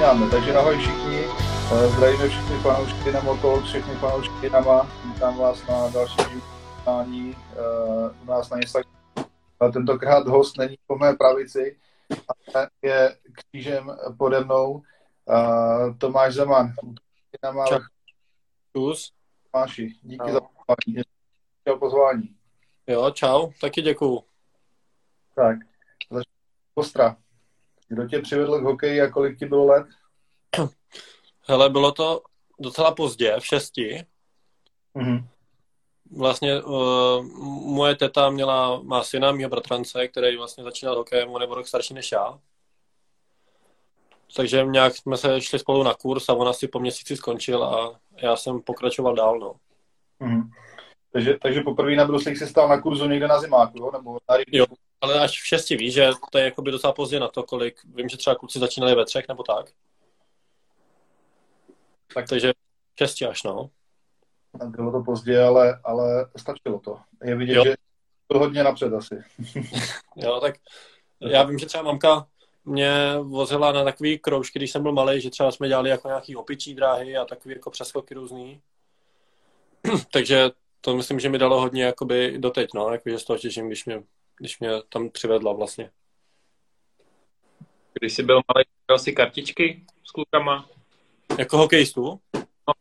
[0.00, 1.24] začínáme, takže ahoj všichni,
[1.72, 6.16] eh, zdravíme všechny fanoušky na Motol, všechny fanoušky na vítám vás na další
[6.78, 8.96] vítání uh, u nás na Instagramu.
[9.72, 11.78] Tentokrát host není po mé pravici,
[12.54, 14.82] ale je křížem pode mnou
[15.98, 16.72] Tomáš Zeman.
[18.76, 19.12] Čus.
[19.52, 20.32] Tomáši, díky no.
[20.32, 21.04] za pozvání.
[21.78, 22.36] pozvání.
[22.86, 24.24] Jo, čau, taky děkuju.
[25.34, 25.56] Tak,
[26.74, 27.16] Ostra.
[27.90, 29.86] Kdo tě přivedl k hokeji a kolik ti bylo let?
[31.48, 32.22] Hele, bylo to
[32.58, 34.04] docela pozdě, v šesti.
[34.96, 35.26] Mm-hmm.
[36.16, 37.24] Vlastně uh,
[37.74, 41.94] moje teta měla, má syna, mýho bratrance, který vlastně začínal hokejem, on je rok starší
[41.94, 42.38] než já.
[44.36, 48.00] Takže nějak jsme se šli spolu na kurz a on asi po měsíci skončil a
[48.22, 49.54] já jsem pokračoval dál, no.
[50.20, 50.50] Mm-hmm.
[51.12, 53.90] Takže, takže poprvé na bruslích si stál na kurzu někde na zimáku, jo?
[53.92, 54.66] Nebo na jo,
[55.00, 58.08] ale až v šesti, víš, že to je jakoby docela pozdě na to, kolik, vím,
[58.08, 59.70] že třeba kluci začínali ve třech nebo tak.
[62.14, 63.70] Tak takže v šesti až, no.
[64.66, 66.98] Bylo to pozdě, ale, ale stačilo to.
[67.24, 67.64] Je vidět, jo.
[67.64, 67.74] že
[68.26, 69.22] to hodně napřed asi.
[70.16, 70.54] jo, tak
[71.20, 72.26] já vím, že třeba mamka
[72.64, 76.36] mě vozila na takový kroužky, když jsem byl malý, že třeba jsme dělali jako nějaký
[76.36, 78.60] opičí dráhy a takový jako přeskoky různý.
[80.12, 80.50] takže
[80.80, 84.02] to myslím, že mi dalo hodně jakoby doteď, no, jakože z toho těžím, když mě
[84.40, 85.90] když mě tam přivedla vlastně.
[88.00, 90.68] Když jsi byl malý, dělal jsi kartičky s klukama?
[91.38, 92.20] Jako hokejistu?
[92.68, 92.74] No.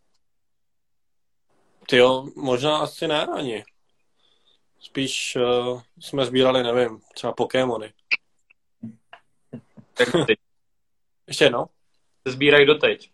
[1.87, 3.63] Ty jo, možná asi ne ani.
[4.79, 7.93] Spíš uh, jsme sbírali, nevím, třeba Pokémony.
[9.93, 10.39] Tak teď.
[11.27, 11.65] Ještě jedno?
[12.27, 13.11] Se sbírají doteď.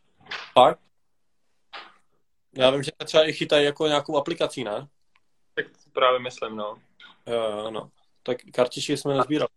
[0.53, 0.79] Pak?
[2.55, 4.87] Já vím, že třeba i chytají jako nějakou aplikací, ne?
[5.53, 6.77] Tak právě myslím, no.
[7.27, 7.91] Jo, jo, no
[8.25, 9.49] tak kartičky jsme nezbírali.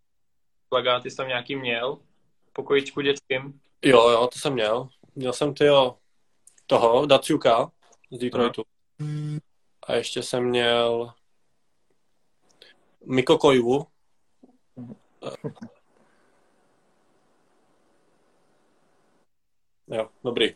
[0.69, 1.97] Plagáty jsi tam nějaký měl?
[2.53, 3.61] Pokojičku dětským?
[3.81, 4.89] Jo, jo, to jsem měl.
[5.15, 5.97] Měl jsem tyjo,
[6.67, 7.71] toho, Daciuka
[8.11, 8.63] z Detroitu.
[8.99, 9.39] Aha.
[9.87, 11.13] A ještě jsem měl
[13.05, 13.87] Miko Koivu.
[19.91, 20.55] Jo, dobrý.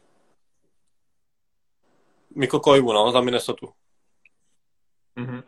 [2.35, 3.67] Miko Koivu, no, za Minnesota.
[5.17, 5.43] Mm-hmm.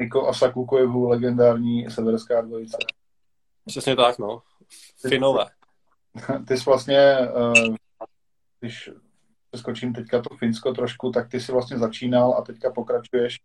[0.00, 2.76] Niko Asaku Kojevu, legendární severská dvojice.
[3.66, 4.42] Přesně tak, no.
[5.08, 5.46] Finové.
[6.48, 7.74] Ty jsi vlastně, eh,
[8.60, 8.90] když
[9.50, 13.40] přeskočím teďka to Finsko trošku, tak ty jsi vlastně začínal a teďka pokračuješ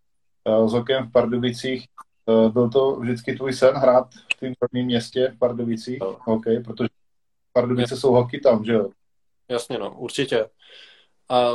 [0.45, 1.87] eh, s hokejem v Pardubicích.
[2.29, 5.99] Eh, byl to vždycky tvůj sen hrát v tom rodném městě v Pardubicích?
[5.99, 6.17] No.
[6.21, 6.89] Hokej, protože
[7.53, 7.97] Pardubice Jasně.
[7.97, 8.89] jsou hoky tam, že jo?
[9.49, 10.49] Jasně, no, určitě.
[11.29, 11.51] A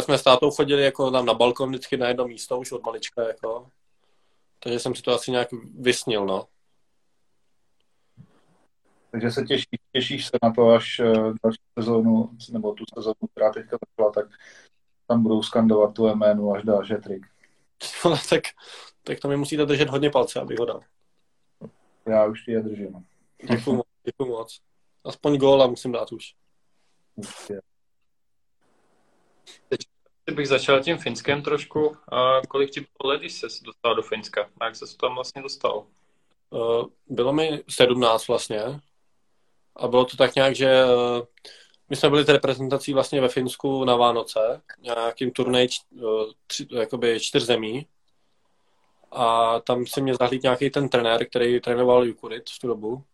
[0.00, 3.22] jsme s tátou chodili jako tam na balkon vždycky na jedno místo, už od malička,
[3.22, 3.70] jako.
[4.58, 5.48] Takže jsem si to asi nějak
[5.78, 6.46] vysnil, no.
[9.10, 13.52] Takže se těší, těšíš se na to, až eh, další sezónu, nebo tu sezónu, která
[13.52, 14.26] teďka začala, tak
[15.06, 17.26] tam budou skandovat tu jménu až že trik.
[18.04, 18.42] No, tak,
[19.02, 20.80] tak to mi musíte držet hodně palce, abych ho dal.
[22.06, 23.06] Já už ti je držím.
[23.50, 24.60] Děkuji moc, děkuji moc.
[25.04, 26.34] Aspoň góla musím dát už.
[29.68, 31.96] Teď bych začal tím Finskem trošku.
[32.12, 34.50] A kolik ti bylo let, když jsi dostal do Finska?
[34.60, 35.86] A jak se tam vlastně dostal?
[36.50, 38.60] Uh, bylo mi 17 vlastně.
[39.76, 41.26] A bylo to tak nějak, že uh,
[41.88, 47.42] my jsme byli reprezentací vlastně ve Finsku na Vánoce, nějakým turnej uh, tři, jakoby čtyř
[47.42, 47.86] zemí.
[49.10, 53.04] A tam si mě zahlíd nějaký ten trenér, který trénoval Jukurit v tu dobu.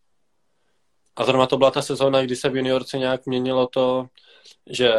[1.17, 4.06] A zrovna to byla ta sezóna, kdy se v juniorce nějak měnilo to,
[4.67, 4.93] že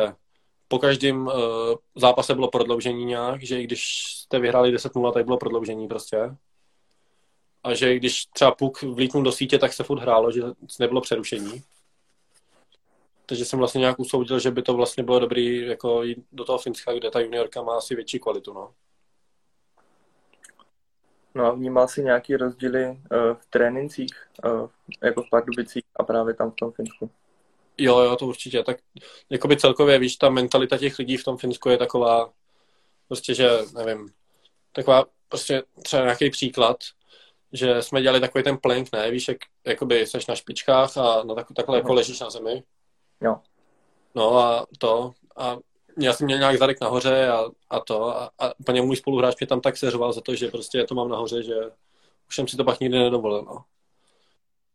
[0.71, 1.33] po každém uh,
[1.95, 6.35] zápase bylo prodloužení nějak, že i když jste vyhráli 10-0, tak bylo prodloužení prostě.
[7.63, 10.41] A že když třeba puk vlítnul do sítě, tak se furt hrálo, že
[10.79, 11.63] nebylo přerušení.
[13.25, 16.57] Takže jsem vlastně nějak usoudil, že by to vlastně bylo dobrý jako jít do toho
[16.57, 18.73] Finska, kde ta juniorka má asi větší kvalitu, no.
[21.35, 22.97] No a vnímal si nějaký rozdíly uh,
[23.33, 24.69] v trénincích, uh,
[25.03, 27.11] jako v Pardubicích a právě tam v tom Finsku?
[27.79, 28.63] Jo, jo, to určitě.
[28.63, 28.77] Tak
[29.29, 32.31] jakoby celkově, víš, ta mentalita těch lidí v tom Finsku je taková,
[33.07, 34.09] prostě, že, nevím,
[34.71, 36.77] taková, prostě třeba nějaký příklad,
[37.53, 41.35] že jsme dělali takový ten plank, ne, víš, jak, jakoby seš na špičkách a no,
[41.35, 42.63] tak, takhle jako ležíš na zemi.
[43.21, 43.35] Jo.
[44.15, 45.57] No a to, a
[45.99, 49.47] já jsem měl nějak zadek nahoře a, a to, a, a úplně můj spoluhráč mě
[49.47, 51.55] tam tak seřoval za to, že prostě to mám nahoře, že
[52.27, 53.63] už jsem si to pak nikdy nedovolil, no.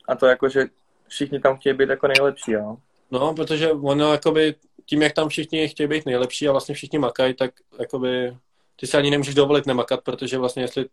[0.09, 0.65] A to jako, že
[1.09, 2.77] všichni tam chtějí být jako nejlepší, jo?
[3.14, 4.55] No, protože ono jakoby
[4.87, 8.37] tím, jak tam všichni chtějí být nejlepší a vlastně všichni makají, tak jakoby
[8.76, 10.87] ty si ani nemůžeš dovolit nemakat, protože vlastně jestli,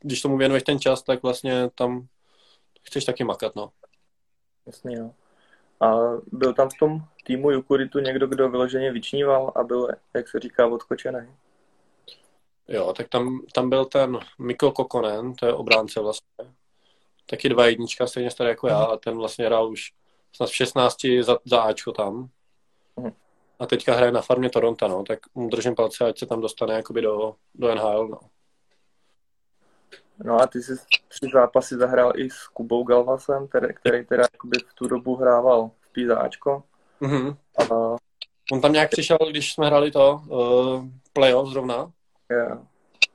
[0.00, 2.06] když tomu věnuješ ten čas, tak vlastně tam
[2.82, 3.70] chceš taky makat, no.
[4.66, 5.10] Jasně, jo.
[5.80, 5.96] A
[6.32, 10.66] byl tam v tom týmu Jukuritu někdo, kdo vyloženě vyčníval a byl, jak se říká,
[10.66, 11.28] odskočený?
[12.68, 16.54] Jo, tak tam, tam byl ten Mikko Kokonen, to je obránce vlastně.
[17.26, 19.92] Taky dva jednička, stejně starý jako já, a ten vlastně hrál už
[20.38, 22.28] snad v 16 za, za Ačko tam.
[22.96, 23.12] Mhm.
[23.58, 26.74] A teďka hraje na farmě Toronto, no, tak mu držím palce, ať se tam dostane
[26.74, 28.20] jakoby do, do NHL, no.
[30.24, 30.72] No a ty jsi
[31.08, 35.70] tři zápasy zahrál i s Kubou Galvasem, který, který teda jakoby v tu dobu hrával
[35.80, 36.62] v Pízáčko.
[37.00, 37.36] Mhm.
[37.58, 37.96] A
[38.52, 41.92] On tam nějak přišel, když jsme hráli to uh, playoff zrovna,
[42.30, 42.58] je,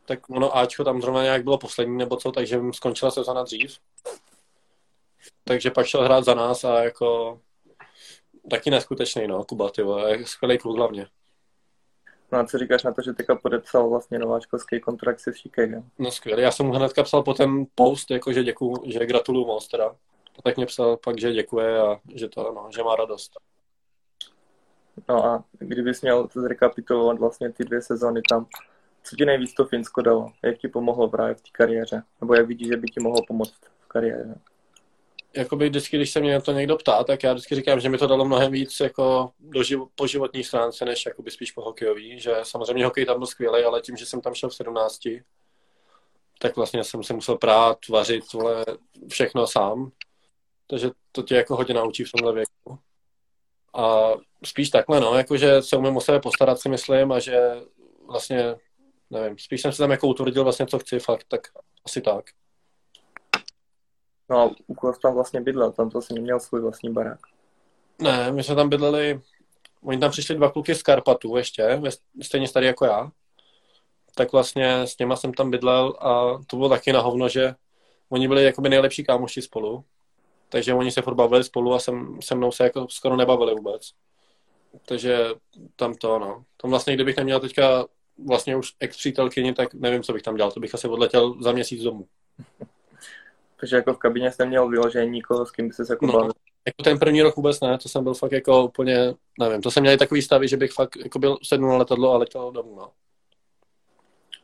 [0.06, 3.78] tak ono Ačko tam zrovna nějak bylo poslední nebo co, takže skončila sezona dřív.
[5.44, 7.40] Takže pak šel hrát za nás a jako
[8.50, 11.08] taky neskutečný, no, Kuba, ty vole, skvělý kluk hlavně.
[12.32, 15.90] no a co říkáš na to, že teďka podepsal vlastně nováčkovský kontrakt se Chicagem?
[16.00, 19.46] No skvělý, já jsem mu hnedka psal po ten post, jako že děkuju, že gratuluju
[19.46, 19.96] moc teda.
[20.40, 23.32] A tak mě psal pak, že děkuje a že to, no, že má radost.
[25.10, 28.48] No a kdybys měl zrekapitulovat vlastně ty dvě sezóny tam,
[29.04, 30.32] co ti nejvíc to Finsko dalo?
[30.44, 32.04] Jak ti pomohlo právě v té kariéře?
[32.22, 34.36] Nebo jak vidíš, že by ti mohlo pomoct v kariéře?
[35.36, 37.98] Jakoby vždycky, když se mě na to někdo ptá, tak já vždycky říkám, že mi
[37.98, 42.20] to dalo mnohem víc jako do živo, po životní stránce, než jakoby spíš po hokejový,
[42.20, 45.00] že samozřejmě hokej tam byl skvělý, ale tím, že jsem tam šel v 17,
[46.40, 48.66] tak vlastně jsem se musel prát, vařit, vole,
[49.10, 49.92] všechno sám.
[50.68, 52.80] Takže to tě jako hodně naučí v tomhle věku.
[53.74, 54.12] A
[54.46, 57.62] spíš takhle, no, jakože se umím o sebe postarat, si myslím, a že
[58.08, 58.56] vlastně,
[59.10, 61.42] nevím, spíš jsem se tam jako utvrdil vlastně, co chci, fakt, tak
[61.86, 62.26] asi tak.
[64.34, 65.72] No a jsi tam vlastně bydlel?
[65.72, 67.20] Tam to asi neměl svůj vlastní barák.
[68.02, 69.22] Ne, my jsme tam bydleli,
[69.84, 71.82] oni tam přišli dva kluky z Karpatu ještě,
[72.22, 73.12] stejně starý jako já.
[74.16, 77.56] Tak vlastně s něma jsem tam bydlel a to bylo taky na hovno, že
[78.10, 79.84] oni byli jakoby nejlepší kámoši spolu.
[80.50, 83.92] Takže oni se furt bavili spolu a sem, se mnou se jako skoro nebavili vůbec.
[84.86, 85.28] Takže
[85.76, 86.44] tam to, no.
[86.58, 87.86] Tam vlastně, kdybych neměl teďka
[88.26, 90.52] vlastně už ex-přítelkyni, tak nevím, co bych tam dělal.
[90.52, 92.08] To bych asi odletěl za měsíc domů.
[93.64, 96.14] Takže jako v kabině jsi neměl vyložení nikoho, s kým by se jako No.
[96.68, 99.84] Jako ten první rok vůbec ne, to jsem byl fakt jako úplně, nevím, to jsem
[99.84, 102.92] měl takový stavy, že bych fakt jako byl sednul na letadlo a letěl domů, no.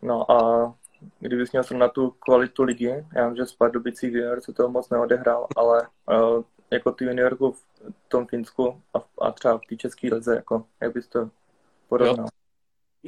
[0.02, 0.74] No a
[1.20, 4.90] kdybys měl na tu kvalitu ligy, já vím, že z Pardubicích junior se toho moc
[4.90, 7.64] neodehrál, ale uh, jako ty juniorku v
[8.08, 11.30] tom Finsku a, a třeba v té české lize, jako, jak bys to
[11.88, 12.28] porovnal?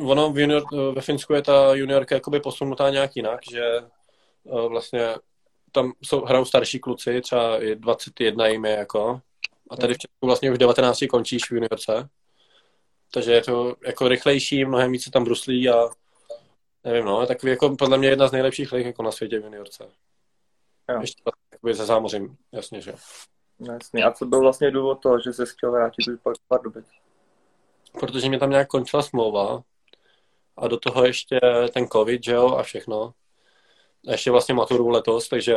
[0.02, 0.64] Ono v junior,
[0.96, 5.16] ve Finsku je ta juniorka jakoby posunutá nějak jinak, že eh, vlastně
[5.72, 9.22] tam jsou, hrajou starší kluci, třeba i 21 jim je jako,
[9.70, 12.10] a tady v Česku vlastně už 19 končíš v juniorce,
[13.14, 15.90] takže je to jako rychlejší, mnohem více tam bruslí a
[16.84, 19.44] nevím, no, je takový jako podle mě jedna z nejlepších lig jako na světě v
[19.44, 19.90] juniorce.
[20.90, 21.02] Jo.
[21.02, 22.94] Ještě jakoby se zámořím, jasně, že.
[23.60, 24.04] No, jasně.
[24.04, 26.86] A co byl vlastně důvod toho, že se chtěl vrátit do Par- Pardubic?
[28.00, 29.64] protože mě tam nějak končila smlouva
[30.58, 31.40] a do toho ještě
[31.74, 33.14] ten covid, že jo, a všechno.
[34.08, 35.56] A ještě vlastně maturu letos, takže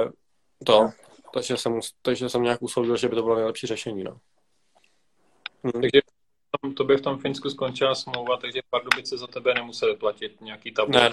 [0.67, 0.91] to,
[1.33, 4.21] takže jsem, takže jsem nějak usoudil, že by to bylo nejlepší řešení, no.
[5.67, 5.81] Hm.
[5.81, 6.01] Takže
[6.63, 10.73] tam, to by v tom Finsku skončila smlouva, takže Pardubice za tebe nemuseli platit nějaký
[10.73, 10.95] tabul.
[10.95, 11.11] Ne,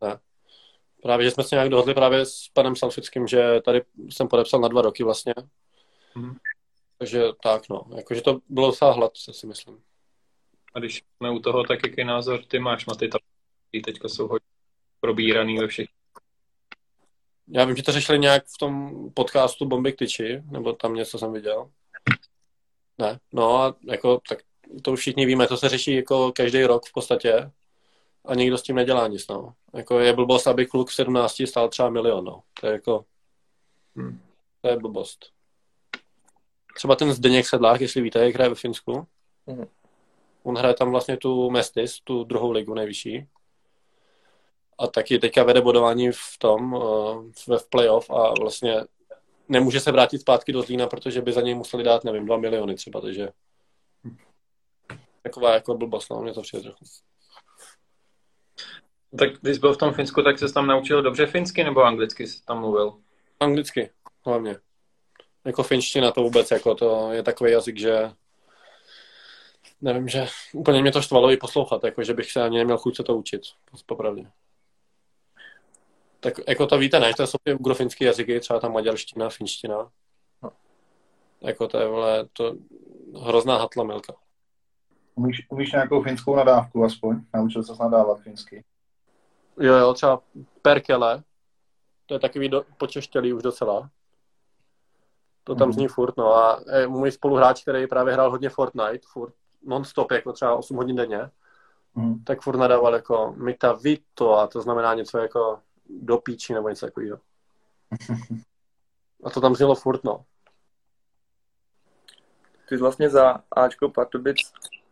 [0.00, 0.18] ne.
[1.02, 4.68] Právě, že jsme se nějak dohodli právě s panem Salfickým, že tady jsem podepsal na
[4.68, 5.34] dva roky vlastně.
[6.14, 6.36] Mhm.
[6.98, 7.84] Takže tak, no.
[7.96, 9.82] Jakože to bylo docela hladce, si myslím.
[10.74, 14.28] A když jsme u toho, tak jaký názor ty máš na ty tabulky, teďka jsou
[14.28, 14.48] hodně
[15.00, 15.88] probíraný ve všech.
[17.48, 21.18] Já vím, že to řešili nějak v tom podcastu Bomby k tyči, nebo tam něco
[21.18, 21.70] jsem viděl.
[22.98, 24.38] Ne, no a jako, tak
[24.82, 27.50] to už všichni víme, to se řeší jako každý rok v podstatě
[28.24, 29.54] a nikdo s tím nedělá nic, no.
[29.74, 32.42] Jako je blbost, aby kluk v 17 stál třeba milion, no.
[32.60, 33.04] To je jako,
[33.96, 34.20] Hmm.
[34.60, 35.26] to je blbost.
[36.74, 39.06] Třeba ten Zdeněk Sedlák, jestli víte, jak hraje ve Finsku.
[39.46, 39.66] Mhm.
[40.42, 43.26] On hraje tam vlastně tu Mestis, tu druhou ligu nejvyšší.
[44.78, 48.84] A taky teďka vede bodování v tom, eh, ve v playoff a vlastně
[49.48, 52.74] nemůže se vrátit zpátky do Zlína, protože by za něj museli dát, nevím, 2 miliony
[52.74, 53.28] třeba, takže
[55.22, 56.84] taková jako blbost, no, mě to přijde trochu.
[59.18, 62.44] Tak když byl v tom Finsku, tak jsi tam naučil dobře finsky nebo anglicky jsi
[62.44, 62.94] tam mluvil?
[63.40, 63.90] Anglicky,
[64.24, 64.56] hlavně.
[65.44, 68.10] Jako finština to vůbec, jako to je takový jazyk, že
[69.80, 72.96] nevím, že úplně mě to štvalo i poslouchat, jako že bych se ani neměl chuť
[72.96, 73.42] se to učit,
[73.86, 74.30] popravdě.
[76.24, 79.90] Tak jako to víte, ne, to jsou ty ugrofinské jazyky, třeba ta maďarština, finština.
[80.42, 80.50] No.
[81.40, 82.54] Jako to je, vole, to
[83.22, 84.14] hrozná hatla milka.
[85.14, 87.20] Umíš, umíš nějakou finskou nadávku aspoň?
[87.34, 88.64] Naučil se nadávat finsky?
[89.60, 90.20] Jo, jo, třeba
[90.62, 91.22] perkele,
[92.06, 93.90] to je takový do, počeštělý už docela.
[95.44, 95.72] To tam Mhm.
[95.74, 99.34] zní furt, no a e, můj spoluhráč, který právě hrál hodně Fortnite, furt
[99.66, 101.30] non-stop, jako třeba 8 hodin denně,
[101.94, 102.24] Mhm.
[102.24, 106.86] tak furt nadával jako Mita Vito a to znamená něco jako do píči nebo něco
[106.86, 107.18] takového.
[109.24, 110.24] A to tam znělo furt, no.
[112.68, 114.36] Ty jsi vlastně za Ačko Pardubic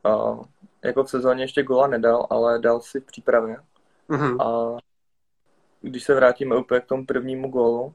[0.04, 0.44] uh,
[0.84, 3.56] jako v sezóně ještě gola nedal, ale dal si v přípravě.
[4.08, 4.40] Mhm.
[4.40, 4.76] A
[5.80, 7.92] když se vrátíme úplně k tomu prvnímu gólu,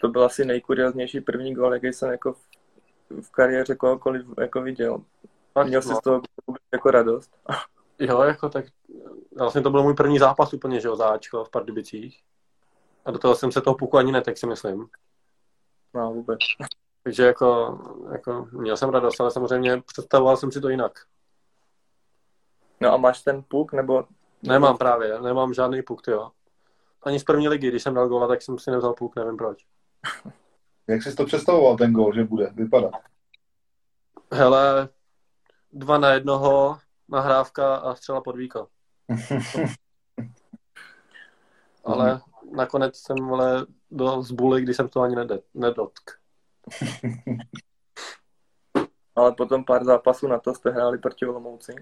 [0.00, 2.38] to byl asi nejkurioznější první gól, jaký jsem jako v,
[3.20, 5.02] v kariéře kohokoliv jako viděl.
[5.52, 5.96] Fakt, Měl jsi no.
[5.96, 6.22] z toho
[6.72, 7.30] jako radost.
[7.98, 8.64] Jo, jako tak
[9.38, 12.22] vlastně to byl můj první zápas úplně, že jo, za Ačko v Pardubicích.
[13.08, 14.88] A do toho jsem se toho puku ani netek, si myslím.
[15.94, 16.38] No vůbec.
[17.02, 17.78] Takže jako,
[18.12, 20.92] jako měl jsem radost, ale samozřejmě představoval jsem si to jinak.
[22.80, 24.04] No a máš ten puk, nebo...
[24.42, 26.30] Nemám právě, nemám žádný puk, jo.
[27.02, 29.66] Ani z první ligy, když jsem dal góla, tak jsem si nevzal puk, nevím proč.
[30.86, 32.92] Jak jsi to představoval, ten gol, že bude vypadat?
[34.32, 34.88] Hele,
[35.72, 38.68] dva na jednoho, nahrávka a střela pod víko.
[41.84, 42.20] Ale
[42.52, 45.16] nakonec jsem ale do zbuly, když jsem to ani
[45.54, 46.10] nedotk.
[49.16, 51.74] Ale potom pár zápasů na to jste hráli proti Olomouci.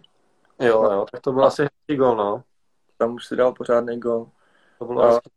[0.60, 2.42] Jo, jo, tak to byl asi hezký gol, no.
[2.98, 4.28] Tam už si dal pořádný gol.
[4.78, 5.30] To bylo A- hezký.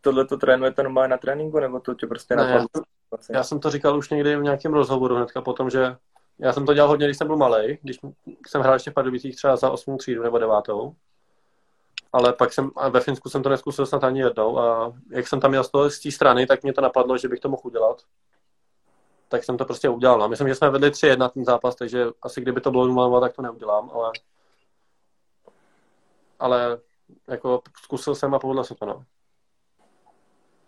[0.00, 2.68] Tohle to trénujete normálně na tréninku, nebo to tě prostě Ne, napadlo?
[3.30, 5.96] Já jsem to říkal už někdy v nějakém rozhovoru hnedka potom, že
[6.38, 7.98] já jsem to dělal hodně, když jsem byl malý, když
[8.46, 9.98] jsem hrál ještě v Pardubicích třeba za 8.
[9.98, 10.54] třídu nebo 9.
[12.12, 15.40] Ale pak jsem, a ve Finsku jsem to neskusil snad ani jednou a jak jsem
[15.40, 17.62] tam měl z toho z té strany, tak mě to napadlo, že bych to mohl
[17.64, 18.02] udělat.
[19.28, 20.18] Tak jsem to prostě udělal.
[20.18, 20.28] No.
[20.28, 23.42] Myslím, že jsme vedli 3-1 ten zápas, takže asi kdyby to bylo 0 tak to
[23.42, 24.12] neudělám, ale
[26.42, 26.78] ale
[27.28, 29.04] jako zkusil jsem a povedlo se to, no.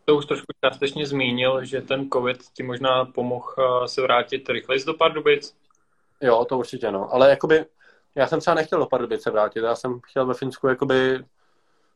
[0.05, 4.85] To už trošku částečně zmínil, že ten covid ti možná pomohl eh, se vrátit rychleji
[4.85, 5.57] do Pardubic.
[6.21, 7.15] Jo, to určitě, no.
[7.15, 7.65] Ale jakoby,
[8.15, 11.25] já jsem třeba nechtěl do Pardubic se vrátit, já jsem chtěl ve Finsku, jakoby,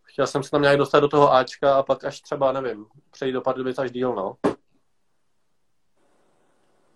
[0.08, 3.32] chtěl jsem se tam nějak dostat do toho Ačka a pak až třeba, nevím, přejít
[3.32, 4.36] do Pardubic až díl, no.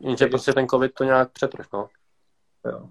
[0.01, 1.89] Jenže prostě ten covid to nějak přetrh, no.
[2.65, 2.89] Jo.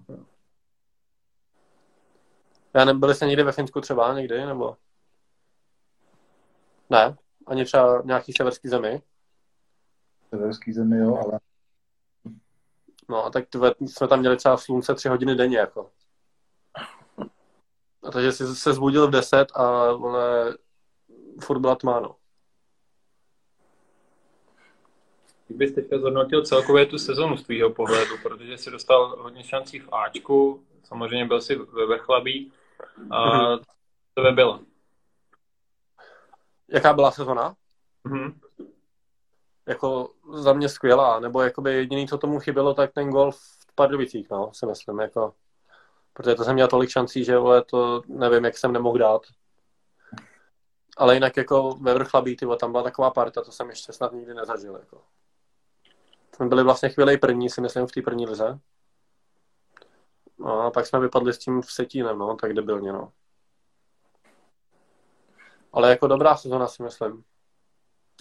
[2.74, 4.76] Já nebyli jste někdy ve Finsku třeba někdy, nebo?
[6.90, 7.16] Ne?
[7.46, 9.02] Ani třeba nějaký severský zemi?
[10.30, 11.40] Severský zemi, jo, ale
[13.08, 15.90] No a tak tve, jsme tam měli třeba slunce tři hodiny denně, jako.
[18.02, 20.56] A takže jsi se zbudil v 10 a vole,
[21.40, 22.16] furt byla tma, no.
[25.48, 29.78] Jak bys teďka zhodnotil celkově tu sezonu z tvýho pohledu, protože jsi dostal hodně šancí
[29.78, 32.52] v Ačku, samozřejmě byl jsi ve Vrchlabí.
[33.10, 34.60] A co to bylo?
[36.68, 37.54] Jaká byla sezona?
[38.04, 38.40] Mhm.
[39.66, 44.30] Jako za mě skvělá, nebo jakoby jediný, co tomu chybělo, tak ten gol v Pardubicích,
[44.30, 45.34] no, si myslím, jako.
[46.12, 49.22] Protože to jsem měl tolik šancí, že vole, to nevím, jak jsem nemohl dát.
[50.96, 54.34] Ale jinak jako ve Vrchlabí, tyvo, tam byla taková parta, to jsem ještě snad nikdy
[54.34, 55.02] nezažil, jako.
[56.36, 58.58] Jsme byli vlastně chvíli první, si myslím, v té první lize.
[60.38, 63.12] No a pak jsme vypadli s tím v Setínem, no, tak debilně, no.
[65.72, 67.24] Ale jako dobrá sezona, si myslím.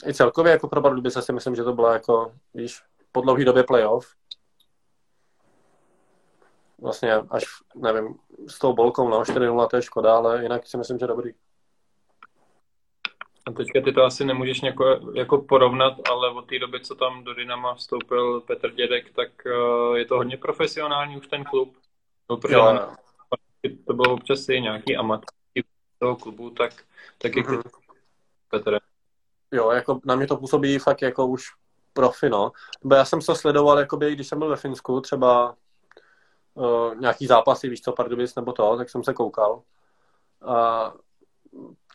[0.07, 3.63] I celkově jako pro Pardubice si myslím, že to byla jako, víš, po dlouhé době
[3.63, 4.15] playoff.
[6.81, 7.43] Vlastně až,
[7.75, 8.15] nevím,
[8.47, 11.31] s tou bolkou, no, 4-0 to je škoda, ale jinak si myslím, že dobrý.
[13.47, 17.23] A teďka ty to asi nemůžeš něko, jako porovnat, ale od té doby, co tam
[17.23, 21.75] do Dynama vstoupil Petr Dědek, tak uh, je to hodně profesionální už ten klub.
[22.29, 22.79] No, Jo,
[23.88, 25.63] to bylo občas i nějaký amatérský
[26.00, 26.73] toho klubu, tak,
[27.17, 27.61] tak jak Mhm.
[27.63, 27.69] ty
[28.50, 28.79] Petr.
[29.51, 31.43] Jo, jako na mě to působí fakt jako už
[31.93, 32.51] profi, no.
[32.83, 35.55] Bo já jsem to sledoval, jakoby, když jsem byl ve Finsku, třeba
[36.53, 39.62] uh, nějaký zápasy, víš co, Pardubic nebo to, tak jsem se koukal.
[40.41, 40.93] A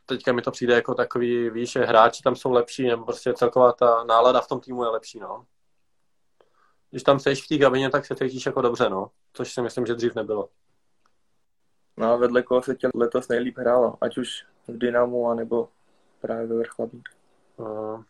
[0.07, 3.73] teďka mi to přijde jako takový, víš, že hráči tam jsou lepší, nebo prostě celková
[3.73, 5.47] ta nálada v tom týmu je lepší, no.
[6.91, 9.11] Když tam seš v té kabině, tak se cítíš jako dobře, no.
[9.33, 10.49] Což si myslím, že dřív nebylo.
[11.97, 15.69] No a vedle koho se tě letos nejlíp hrálo, ať už v Dynamu, anebo
[16.21, 17.03] právě ve Vrchlabí.
[17.57, 18.03] Uh,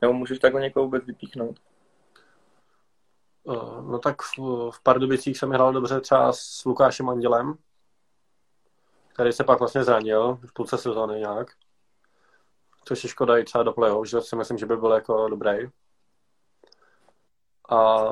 [0.00, 1.60] Nebo můžeš takhle někoho vůbec vypíchnout.
[3.42, 4.38] Uh, no tak v,
[4.70, 7.54] v Pardubicích jsem hrál dobře třeba s Lukášem Andělem,
[9.08, 11.48] který se pak vlastně zranil v půlce sezóny nějak.
[12.84, 15.68] Což je škoda i třeba do playoff, že si myslím, že by byl jako dobrý.
[17.70, 18.04] A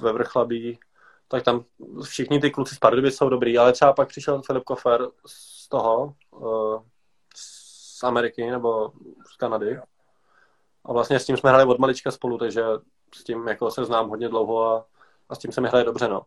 [0.00, 0.78] ve Vrchlabí,
[1.28, 1.64] tak tam
[2.04, 6.14] všichni ty kluci z Pardubic jsou dobrý, ale třeba pak přišel Filip Kofer z toho,
[6.30, 6.82] uh,
[7.36, 8.92] z Ameriky nebo
[9.32, 9.78] z Kanady.
[10.84, 12.64] A vlastně s tím jsme hráli od malička spolu, takže
[13.14, 14.86] s tím jako se znám hodně dlouho a,
[15.28, 16.26] a s tím se mi hraje dobře, no.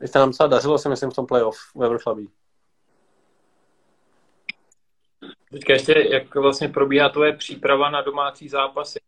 [0.00, 2.30] Vy jste nám docela dařilo, si myslím, v tom playoff v Everchlubí.
[5.50, 8.98] Teďka ještě, jak vlastně probíhá tvoje příprava na domácí zápasy?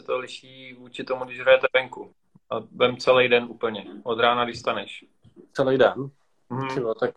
[0.00, 2.14] Se to liší vůči tomu, když hrajete venku?
[2.50, 5.04] A vem celý den úplně, od rána, když staneš.
[5.52, 6.10] Celý den?
[6.50, 6.74] Mhm.
[6.74, 7.14] Tyjo, tak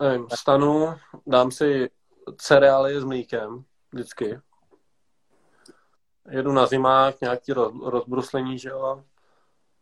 [0.00, 0.94] nevím, vstanu,
[1.26, 1.90] dám si
[2.36, 4.40] cereálie s mlíkem, vždycky.
[6.30, 9.04] Jedu na zimák, nějaký roz, rozbruslení, že jo.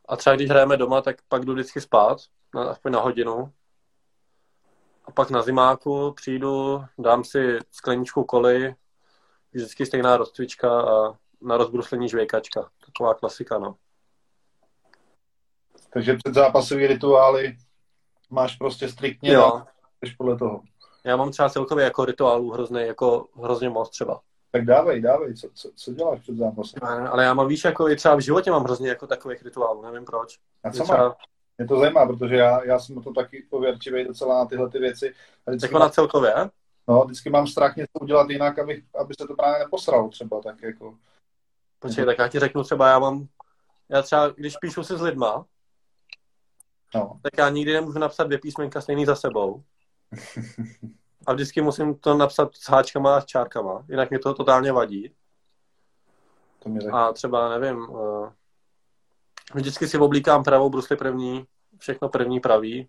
[0.09, 2.19] A třeba když hrajeme doma, tak pak jdu vždycky spát,
[2.55, 3.53] na, aspoň na hodinu.
[5.05, 8.75] A pak na zimáku přijdu, dám si skleničku koly,
[9.53, 12.71] vždycky stejná rozcvička a na rozbruslení žvejkačka.
[12.87, 13.77] Taková klasika, no.
[15.91, 17.57] Takže předzápasové rituály
[18.31, 19.45] máš prostě striktně Jo.
[19.45, 19.67] a
[20.03, 20.63] jdeš podle toho.
[21.05, 24.21] Já mám třeba celkově jako rituálů hrozný, jako hrozně moc třeba.
[24.53, 26.81] Tak dávej, dávej, co, co, co děláš před zápasem?
[26.83, 29.83] Ne, Ale já mám, víš, jako i třeba v životě mám hrozně jako takových rituálů,
[29.83, 30.39] nevím proč.
[30.65, 31.17] A co třeba,
[31.59, 35.15] Mě to zajímá, protože já, já jsem to taky pověrčivý docela na tyhle ty věci.
[35.63, 36.35] Jako mám, na celkově,
[36.89, 40.63] no, vždycky mám strach něco udělat jinak, aby, aby se to právě neposralo třeba tak
[40.63, 40.95] jako.
[41.79, 43.27] počkej, tak já ti řeknu třeba, já mám,
[43.89, 45.45] já třeba, když píšu si s lidma,
[46.95, 47.21] No.
[47.23, 49.63] tak já nikdy nemůžu napsat dvě písmenka stejný za sebou.
[51.27, 55.15] A vždycky musím to napsat s háčkama a s čárkama, jinak mě to totálně vadí.
[56.63, 56.95] To mě tak...
[56.95, 58.29] A třeba, nevím, uh,
[59.55, 61.45] vždycky si oblíkám pravou brusli první,
[61.79, 62.89] všechno první pravý.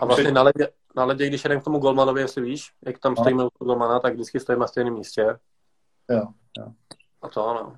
[0.00, 3.14] A vlastně na ledě, na ledě, když jedem k tomu golmanovi, jestli víš, jak tam
[3.14, 3.22] No.
[3.22, 5.22] stojíme u golmana, tak vždycky stojíme na stejném místě.
[6.10, 6.22] Jo,
[6.58, 6.66] jo.
[7.22, 7.76] A to ano.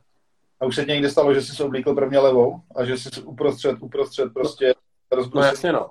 [0.61, 3.23] A už se ti někdy stalo, že jsi se oblíkl prvně levou a že jsi
[3.23, 4.75] uprostřed, uprostřed prostě
[5.13, 5.91] No rozbrusil, jasně no.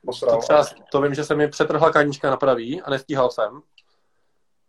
[0.00, 0.40] To, posral.
[0.40, 3.60] třeba, to vím, že se mi přetrhla kanička na pravý a nestíhal jsem.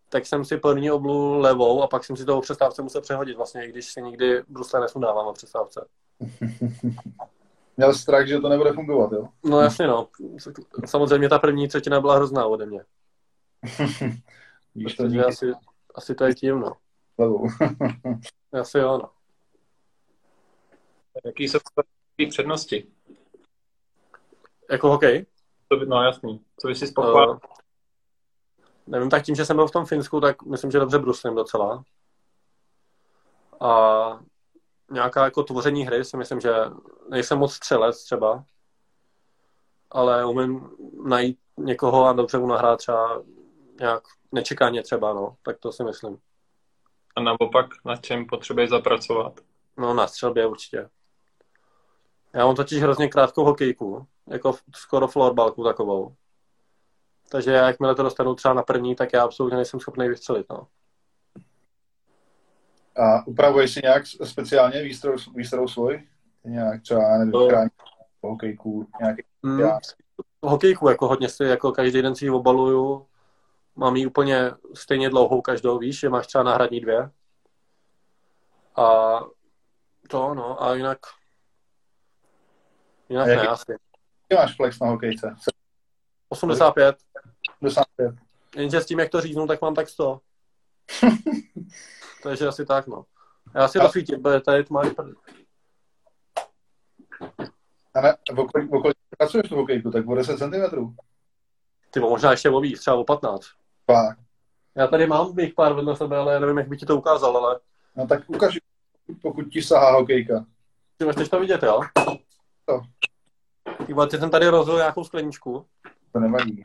[0.09, 3.65] Tak jsem si první oblu levou a pak jsem si toho přestávce musel přehodit vlastně,
[3.65, 5.87] i když si nikdy brusle nesundávám na přestávce.
[7.77, 9.27] Měl strach, že to nebude fungovat, jo?
[9.43, 10.07] No jasně no.
[10.85, 12.83] Samozřejmě ta první třetina byla hrozná ode mě.
[14.75, 15.51] Víš to Takže díky asi,
[15.95, 16.73] asi to je tím, no.
[17.17, 17.47] levou.
[18.61, 19.09] Asi jo, no.
[21.25, 21.59] Jaký jsou
[22.29, 22.87] přednosti?
[24.71, 25.25] Jako hokej?
[25.67, 26.45] To by, no jasný.
[26.57, 27.31] Co bys si pochválil?
[27.31, 27.37] Uh,
[28.87, 31.83] nevím, tak tím, že jsem byl v tom Finsku, tak myslím, že dobře bruslím docela.
[33.61, 34.19] A
[34.91, 36.53] nějaká jako tvoření hry si myslím, že
[37.09, 38.43] nejsem moc střelec třeba,
[39.91, 40.69] ale umím
[41.05, 43.23] najít někoho a dobře mu nahrát třeba
[43.79, 46.17] nějak nečekaně třeba, no, tak to si myslím.
[47.15, 49.39] A naopak, na čem potřebuješ zapracovat?
[49.77, 50.89] No na střelbě určitě.
[52.33, 56.15] Já mám totiž hrozně krátkou hokejku, jako skoro florbalku takovou.
[57.29, 60.67] Takže já, jakmile to dostanu třeba na první, tak já absolutně nejsem schopný vystřelit, no.
[63.03, 66.07] A upravuješ si nějak speciálně výstroj, výstroj svůj?
[66.43, 67.47] Nějak třeba, nevím, No.
[67.47, 67.69] chrání
[68.21, 69.23] hokejku, nějaký...
[69.59, 69.79] Já.
[70.43, 73.07] Hokejku, jako hodně si, jako každý den si ji obaluju.
[73.75, 77.09] Mám ji úplně stejně dlouhou každou, víš, že máš třeba náhradní dvě.
[78.75, 79.19] A
[80.09, 80.99] to, no, a jinak...
[83.09, 83.75] Jinak A jaký- ne, asi.
[84.31, 85.35] Jaký máš flex na hokejce?
[86.29, 86.95] 85.
[87.59, 88.15] 75.
[88.55, 90.19] Jenže s tím, jak to říznu, tak mám tak 100.
[92.23, 93.05] Takže asi tak, no.
[93.55, 95.15] Já si rozsvítím, protože tady to máš pr-
[97.93, 100.95] A ne, v okolí, v okolí pracuješ tu hokejku, tak o 10 cm.
[101.89, 103.45] Ty možná ještě o víc, třeba o 15.
[103.85, 104.19] Fakt.
[104.75, 107.37] Já tady mám bych pár vedle sebe, ale já nevím, jak by ti to ukázal,
[107.37, 107.59] ale
[107.95, 108.59] No tak ukaž,
[109.21, 110.45] pokud ti sahá hokejka.
[110.97, 111.79] ty chceš to vidět, jo?
[112.69, 112.81] Co?
[113.91, 115.65] Ty vole, ty jsem tady rozbil nějakou skleničku.
[116.11, 116.63] To nevadí.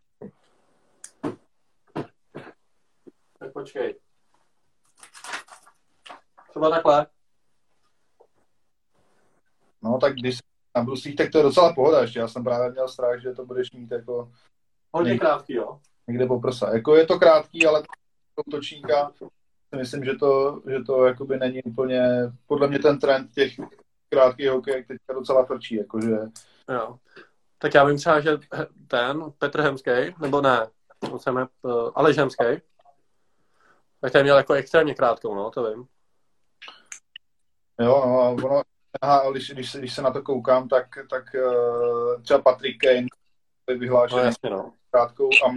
[3.39, 3.97] Tak počkej.
[6.51, 7.07] Třeba takhle.
[9.83, 10.41] No tak když jsi
[10.77, 12.19] na bruslích, tak to je docela pohoda ještě.
[12.19, 14.33] Já jsem právě měl strach, že to budeš mít jako
[14.93, 15.81] Hodně Nej- krátký, jo?
[16.07, 16.75] někde po prsa.
[16.75, 17.83] Jako je to krátký, ale
[18.47, 19.13] útočníka
[19.69, 22.03] si myslím, že to, že to jakoby není úplně,
[22.47, 23.53] podle mě ten trend těch
[24.11, 26.17] krátkých hokejek teďka docela frčí, jakože
[26.69, 26.99] jo.
[27.59, 28.31] Tak já vím třeba, že
[28.89, 30.67] ten Petr Hemský, nebo ne,
[31.13, 32.45] on se jmenuje uh, Aleš Hemský,
[34.01, 35.87] tak ten měl jako extrémně krátkou, no, to vím.
[37.81, 38.63] jo, no a ono,
[39.03, 43.07] aha, když, když, se, když se na to koukám, tak, tak uh, třeba Patrick Kane
[43.71, 44.73] No vyhlášený jasně, no.
[44.91, 45.55] krátkou a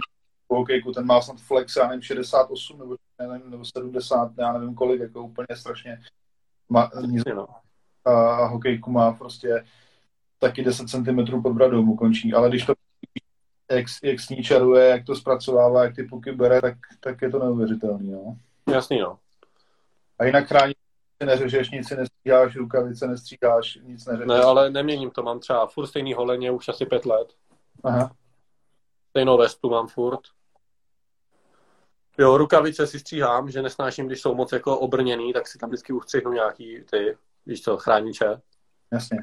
[0.54, 5.00] hokejku, ten má snad flex, já nevím, 68 nebo, nevím, nebo 70, já nevím kolik,
[5.00, 6.00] jako úplně strašně.
[6.68, 7.46] Má, Jasně, no.
[8.04, 9.64] a hokejku má prostě
[10.40, 12.74] taky 10 cm pod bradou mu končí, ale když to
[13.70, 17.30] jak, jak s ní čaruje, jak to zpracovává, jak ty puky bere, tak, tak je
[17.30, 18.36] to neuvěřitelný, no.
[18.72, 19.18] Jasný, no.
[20.18, 20.74] A jinak chrání
[21.24, 24.28] neřežeš, nic si nestříháš, rukavice nestříháš, nic neřežeš.
[24.28, 27.34] Ne, ale neměním to, mám třeba furt stejný holeně už asi pět let.
[27.84, 28.12] Aha.
[29.10, 30.20] Stejnou vestu mám furt.
[32.18, 35.92] Jo, rukavice si stříhám, že nesnáším, když jsou moc jako obrněný, tak si tam vždycky
[35.92, 38.40] ustřihnu nějaký ty, víš co, chrániče.
[38.92, 39.18] Jasně.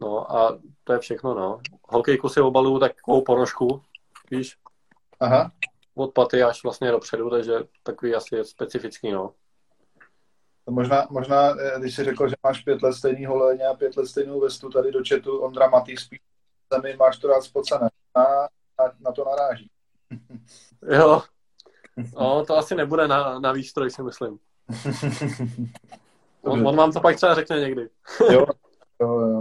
[0.00, 1.60] No a to je všechno, no.
[1.88, 3.82] Hokejku si obaluju takovou ponožku,
[4.30, 4.56] víš,
[5.20, 5.52] Aha.
[5.94, 9.34] od paty až vlastně dopředu, takže takový asi je specifický, no.
[10.70, 14.06] Možná, možná, eh, když jsi řekl, že máš pět let stejný holeně a pět let
[14.06, 16.20] stejnou vestu, tady do chatu Ondra Matý spíš
[16.72, 17.90] zemi máš to rád spocené.
[18.16, 18.24] Na,
[18.78, 19.70] na, na to naráží.
[20.92, 21.22] Jo,
[22.14, 24.38] no, to asi nebude na, na výstroj, si myslím.
[26.42, 27.88] On, on vám to pak třeba řekne někdy.
[28.32, 28.46] jo.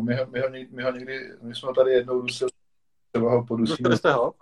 [0.10, 2.52] My, ho, my, ho, my ho někdy, my jsme ho tady jednou dusili,
[3.12, 3.98] třeba ho podusíme.
[3.98, 4.34] Jste ho?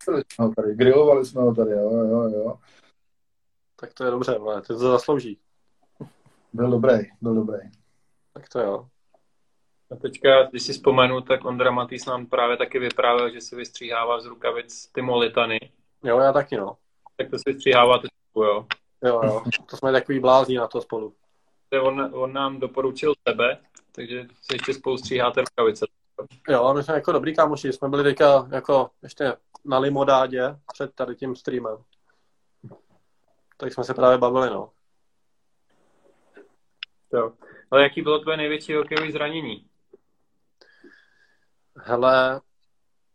[0.00, 2.58] Dusili jsme ho tady, grilovali jsme ho tady, jo, jo, jo.
[3.76, 5.38] Tak to je dobře, ale to to zaslouží.
[6.52, 7.58] Byl dobrý, byl dobrý.
[8.32, 8.88] Tak to jo.
[9.90, 14.20] A teďka, když si vzpomenu, tak Ondra Matýs nám právě taky vyprávěl, že si vystříhává
[14.20, 15.58] z rukavic ty molitany.
[16.04, 16.76] Jo, já taky, no.
[17.16, 18.66] Tak to si vystříháváte spolu, jo.
[19.04, 19.42] Jo, jo.
[19.70, 21.14] To jsme takový blázní na to spolu.
[21.78, 23.58] On, on nám doporučil tebe,
[23.92, 25.86] takže se ještě spolu stříháte rukavice.
[26.48, 31.16] Jo, my jsme jako dobrý kámoši, jsme byli teďka jako ještě na limodádě před tady
[31.16, 31.76] tím streamem.
[33.56, 34.72] Tak jsme se právě bavili, no.
[37.12, 37.32] Jo.
[37.70, 39.66] Ale jaký bylo tvoje největší hokejové zranění?
[41.76, 42.40] Hele,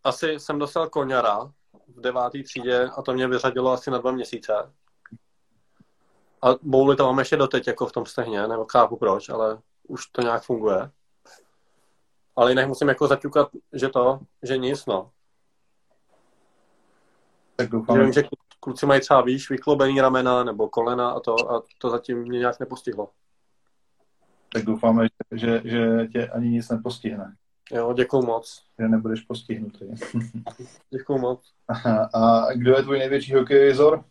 [0.04, 1.52] asi jsem dostal koňara
[1.88, 4.54] v devátý třídě a to mě vyřadilo asi na dva měsíce.
[6.46, 10.06] A bouly to mám ještě doteď jako v tom stehně, nebo chápu proč, ale už
[10.06, 10.92] to nějak funguje.
[12.36, 15.12] Ale jinak musím jako zaťukat, že to, že nic, no.
[17.56, 18.24] Tak Že doufám, vím, že
[18.60, 22.60] kluci mají třeba, víš, vyklobený ramena nebo kolena a to, a to zatím mě nějak
[22.60, 23.10] nepostihlo.
[24.54, 27.36] tak doufáme, že, že, že tě ani nic nepostihne.
[27.72, 28.64] Jo, děkuju moc.
[28.80, 29.86] Že nebudeš postihnutý.
[30.90, 31.54] Děkuju moc.
[31.68, 32.10] Aha.
[32.14, 34.04] A kdo je tvůj největší hokejový vzor?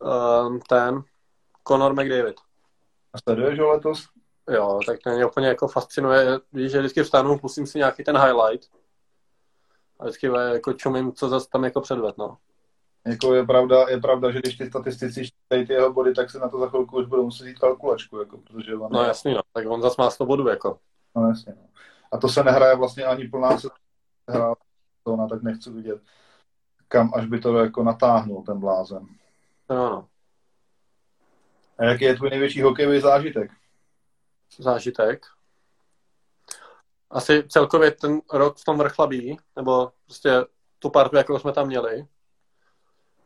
[0.00, 1.02] Um, ten,
[1.68, 2.36] Conor McDavid.
[3.12, 4.08] A sleduješ ho letos?
[4.50, 8.18] Jo, tak to mě úplně jako fascinuje, víš, že vždycky vstanu, pustím si nějaký ten
[8.18, 8.70] highlight
[9.98, 12.36] a vždycky jako čumím, co zase tam jako předved, no.
[13.06, 16.38] Jako je pravda, je pravda, že když ty statistici čtejí ty jeho body, tak se
[16.38, 19.40] na to za chvilku už budou muset jít kalkulačku, jako, protože on No jasný, no,
[19.52, 20.78] tak on zase má 100 bodů, jako.
[21.16, 21.68] No, jasně, no.
[22.12, 23.68] A to se nehraje vlastně ani plná se
[24.28, 24.54] hra
[25.04, 26.02] to tak nechci vidět,
[26.88, 29.06] kam až by to jako natáhnul ten blázen.
[29.70, 30.08] No, no.
[31.80, 33.50] A jaký je tvůj největší hokejový zážitek?
[34.58, 35.26] Zážitek.
[37.10, 40.30] Asi celkově ten rok v tom vrchlabí, nebo prostě
[40.78, 42.06] tu partu, jakou jsme tam měli,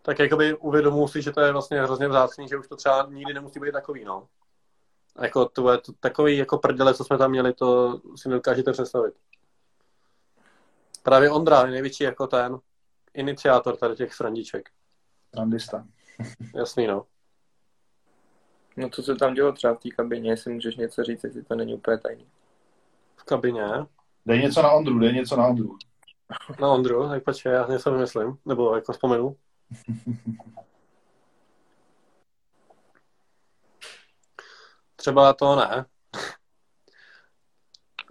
[0.02, 3.34] tak jakoby uvědomuji si, že to je vlastně hrozně vzácný, že už to třeba nikdy
[3.34, 4.28] nemusí být takový, no.
[5.16, 8.72] A jako to je to, takový jako prdele, co jsme tam měli, to si nedokážete
[8.72, 9.14] představit.
[11.02, 12.58] Právě Ondra je největší jako ten
[13.14, 14.70] iniciátor tady těch srandiček.
[15.34, 15.86] Randista.
[16.54, 17.06] Jasný, no.
[18.76, 21.54] No co se tam dělo třeba v té kabině, jestli můžeš něco říct, jestli to
[21.54, 22.26] není úplně tajný.
[23.16, 23.64] V kabině.
[24.26, 25.78] Dej něco na Ondru, dej něco na Ondru.
[26.60, 29.36] Na Ondru, tak počkej, já něco vymyslím, nebo jako vzpomenu.
[34.96, 35.86] Třeba to ne.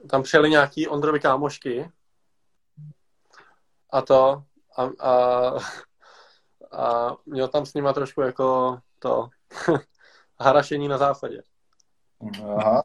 [0.10, 1.92] Tam přijeli nějaký Ondrovi kámošky
[3.90, 4.44] a to
[4.78, 5.52] a, a,
[6.72, 9.30] a měl tam s nima trošku jako to
[10.44, 11.42] harašení na záchodě
[12.58, 12.84] Aha.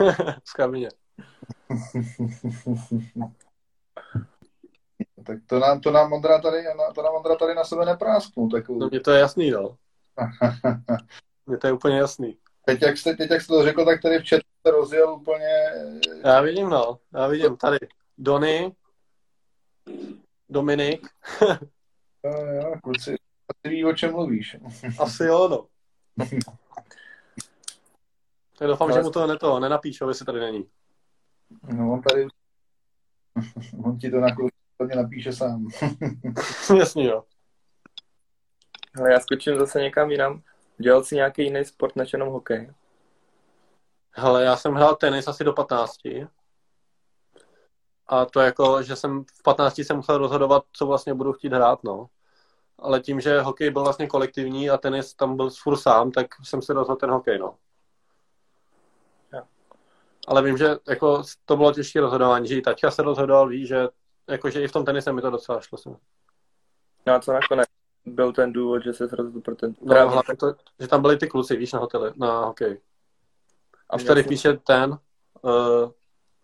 [0.48, 0.88] v kabině.
[5.26, 8.50] tak to nám, to nám Ondra tady, to nám Ondra tady na sebe neprásknul.
[8.50, 8.68] Tak...
[8.68, 9.76] No mně to je jasný, no.
[11.46, 12.38] Mně to je úplně jasný.
[12.64, 15.72] teď, jak jste, teď, jak jste to řekl, tak tady v chatu se rozjel úplně...
[16.24, 16.98] Já vidím, no.
[17.14, 17.78] Já vidím tady
[18.18, 18.72] Dony,
[20.48, 21.08] Dominik.
[22.24, 23.10] jo, jo, kluci,
[23.50, 24.56] asi ví, o čem mluvíš.
[24.98, 25.66] Asi jo, no.
[28.58, 30.68] Tak doufám, že mu to neto, nenapíšu, jestli tady není.
[31.62, 32.26] No, on tady...
[33.84, 35.68] on ti to na chvilku napíše sám.
[36.78, 37.24] Jasně, jo.
[38.98, 40.42] Ale já skočím zase někam jinam.
[40.78, 42.72] Dělal jsi nějaký jiný sport než jenom hokej?
[44.10, 45.96] Hele, já jsem hrál tenis asi do 15.
[48.06, 51.84] A to jako, že jsem v 15 jsem musel rozhodovat, co vlastně budu chtít hrát,
[51.84, 52.08] no.
[52.78, 56.62] Ale tím, že hokej byl vlastně kolektivní a tenis tam byl furt sám, tak jsem
[56.62, 57.54] si rozhodl ten hokej, no.
[60.26, 63.88] Ale vím, že jako to bylo těžké rozhodování, že i taťka se rozhodoval, ví, že
[64.28, 65.78] jakože i v tom tenise mi to docela šlo.
[65.78, 65.96] Jsem.
[67.06, 67.68] No a co nakonec
[68.06, 69.74] byl ten důvod, že se rozhodl pro ten...
[69.80, 72.80] No, hlavně to, že tam byli ty kluci, víš, na hoteli, na hokej.
[73.90, 74.98] A už tady píše ten
[75.42, 75.90] uh,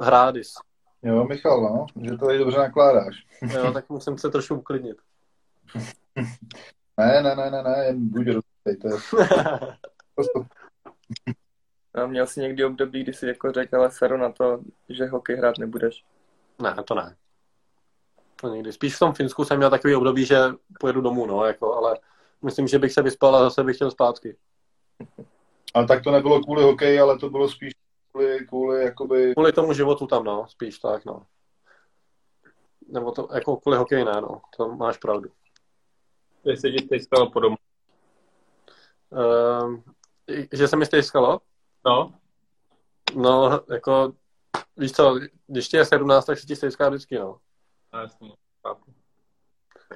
[0.01, 0.55] Hrádis.
[1.03, 3.27] Jo, Michal, no, že to tady dobře nakládáš.
[3.43, 4.97] jo, tak musím se trošku uklidnit.
[6.99, 8.95] Ne, ne, ne, ne, ne, jen buď rozumej, to je
[11.95, 15.37] A měl jsi někdy období, kdy jsi jako řekl, ale seru na to, že hokej
[15.37, 16.05] hrát nebudeš?
[16.63, 17.17] Ne, to ne.
[18.37, 18.73] To nikdy.
[18.73, 20.39] Spíš v tom Finsku jsem měl takový období, že
[20.81, 21.99] pojedu domů, no, jako, ale
[22.43, 24.37] myslím, že bych se vyspal a zase bych chtěl zpátky.
[25.75, 27.73] Ale tak to nebylo kvůli hokeji, ale to bylo spíš
[28.11, 29.35] kvůli, kvůli jakoby...
[29.35, 31.27] Kvůli tomu životu tam, no, spíš tak, no.
[32.89, 35.31] Nebo to, jako kvůli hokeji ne, no, to máš pravdu.
[36.51, 37.57] Že se ti stalo po domu?
[39.11, 39.81] Uh,
[40.53, 41.41] že se mi stejskalo?
[41.85, 42.15] No.
[43.15, 44.13] No, jako,
[44.77, 47.39] víš co, když ti je 17, tak se ti stejská vždycky, no.
[48.03, 48.95] Jasně, chápu.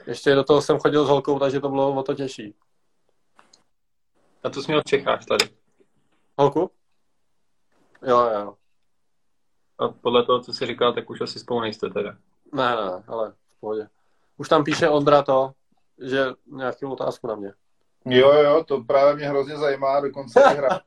[0.06, 2.54] Ještě do toho jsem chodil s holkou, takže to bylo o to těžší.
[4.44, 5.50] A to jsi měl v Čechách tady?
[6.38, 6.70] Holku?
[8.02, 8.56] Jo, jo.
[9.78, 12.16] A podle toho, co jsi říkal, tak už asi spolu nejste teda.
[12.52, 13.88] Ne, ne, ale v pohodě.
[14.36, 15.52] Už tam píše Ondra to,
[16.02, 17.52] že nějakou otázku na mě.
[18.04, 20.80] Jo, jo, to právě mě hrozně zajímá, dokonce hra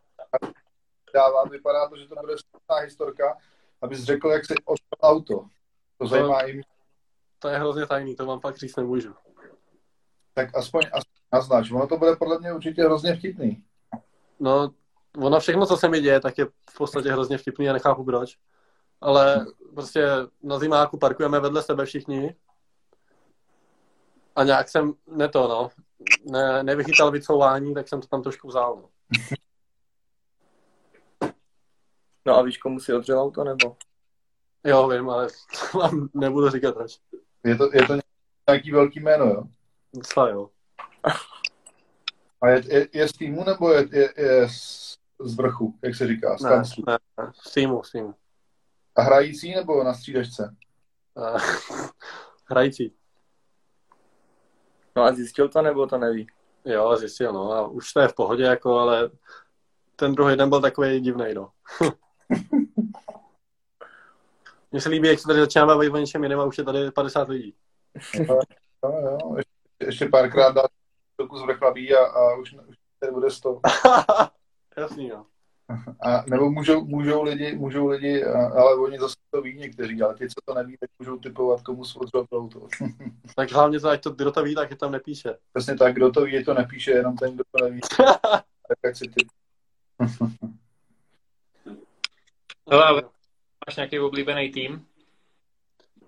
[1.14, 3.38] dává, vypadá to, že to bude smutná historka,
[3.82, 5.46] abys řekl, jak se odšel auto.
[5.98, 6.64] To zajímá i mě.
[7.40, 9.16] To je hrozně tajný, to vám pak říct nemůžu.
[10.34, 13.64] Tak aspoň, aspoň naznač, ono to bude podle mě určitě hrozně vtipný.
[14.40, 14.72] No,
[15.18, 18.38] ono všechno, co se mi děje, tak je v podstatě hrozně vtipný a nechápu proč.
[19.02, 19.46] Ale
[19.76, 20.08] prostě
[20.44, 22.36] na zimáku parkujeme vedle sebe všichni
[24.36, 25.70] a nějak jsem ne to, no,
[26.32, 28.90] ne, nevychytal vycouvání, tak jsem to tam trošku vzal, no.
[32.26, 33.78] No a víš, komu si odřel auto, nebo?
[34.66, 35.28] Jo, vím, ale
[35.72, 37.00] to vám nebudu říkat proč.
[37.44, 37.94] Je to, je to
[38.50, 39.44] nějaký velký jméno, jo?
[39.94, 40.50] Docela jo.
[42.42, 46.08] A je, je, je z týmu nebo je, je, je z, z vrchu, jak se
[46.08, 46.84] říká, z Ne, kanclu?
[46.88, 48.16] ne, ne, z týmu, z týmu.
[48.96, 50.56] A hrající nebo na střídačce?
[51.14, 51.42] Uh,
[52.50, 52.94] hrající.
[55.00, 56.28] No a zjistil to, nebo to neví?
[56.66, 57.52] Jo, zjistil, no.
[57.52, 59.10] A už to je v pohodě, jako, ale
[59.96, 61.50] ten druhý den byl takový divný, no.
[64.72, 66.92] Mně se líbí, jak se tady začíná bavit o něčem jiném a už je tady
[66.92, 67.56] 50 lidí.
[68.84, 70.64] Jo, jo, ještě, ještě párkrát dá
[71.16, 73.62] trochu zvrchlaví a, a už, už tady bude 100.
[74.78, 75.26] Jasný, no.
[76.02, 80.28] A, nebo můžou, můžou lidi, můžou lidi, ale oni zase to ví někteří, ale ti,
[80.30, 82.68] co to neví, tak můžou typovat, komu to auto.
[83.36, 85.38] Tak hlavně, to, ať to, kdo to ví, tak je tam nepíše.
[85.54, 87.80] Přesně tak, kdo to ví, to nepíše, jenom ten, kdo to neví.
[88.68, 89.28] tak ať si ty.
[92.72, 93.02] Hele, ale
[93.68, 94.86] máš nějaký oblíbený tým?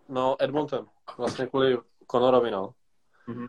[0.10, 0.88] No, Edmonton.
[1.18, 1.78] Vlastně kvůli
[2.12, 2.74] Conorovi, no.
[3.28, 3.46] Mhm.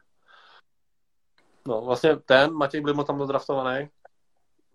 [1.68, 3.88] No, vlastně ten, Matěj Blimo tam byl draftovaný.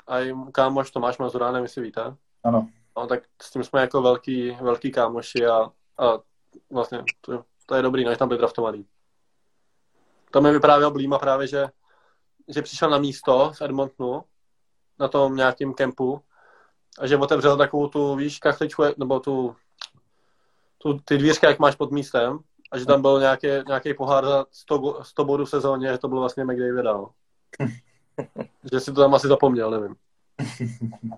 [0.07, 2.15] A i kámoš Tomáš Mazurá, nevím, jestli víte.
[2.43, 2.67] Ano.
[2.97, 6.19] No, tak s tím jsme jako velký, velký kámoši a, a
[6.71, 8.85] vlastně to, to, je dobrý, no, že tam byl draftovaný.
[10.31, 11.67] To mi vyprávěl Blíma právě, že,
[12.47, 14.23] že přišel na místo v Edmontonu
[14.99, 16.21] na tom nějakým kempu
[16.99, 19.55] a že otevřel takovou tu, víš, kachličku, nebo tu,
[20.77, 22.39] tu ty dvířky, jak máš pod místem
[22.71, 25.97] a že tam byl nějaký, nějaký pohár za 100, bo- 100 bodů v sezóně, že
[25.97, 27.09] to byl vlastně McDavid, no.
[28.73, 29.95] že si to tam asi zapomněl, nevím.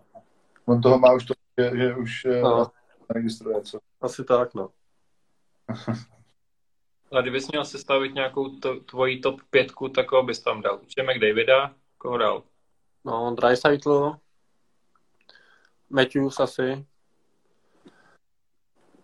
[0.65, 2.55] On toho má už to, že, že už eh, No.
[2.55, 3.79] vlastně registruje, co.
[4.01, 4.69] Asi tak, no.
[7.17, 10.79] A kdybys měl sestavit nějakou to, tvoji top pětku, tak koho bys tam dal?
[10.81, 12.43] Určitě McDavida, koho dal?
[13.05, 14.15] No, Dreisaitl,
[15.89, 16.85] Matthews asi.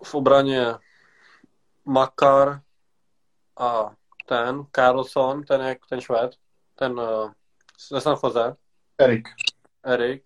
[0.04, 0.66] V obraně
[1.86, 2.62] Makar
[3.58, 6.36] a ten, Carlson, ten je ten švéd,
[6.76, 7.32] ten uh,
[7.90, 8.56] ze San Jose,
[8.98, 9.28] Erik.
[9.84, 10.24] Erik.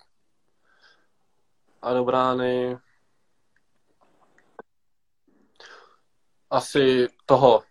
[1.82, 2.78] A do brány
[6.50, 7.64] asi toho,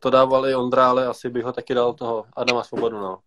[0.00, 3.22] to dávali Ondra, ale asi bych ho taky dal toho Adama Svobodu, no.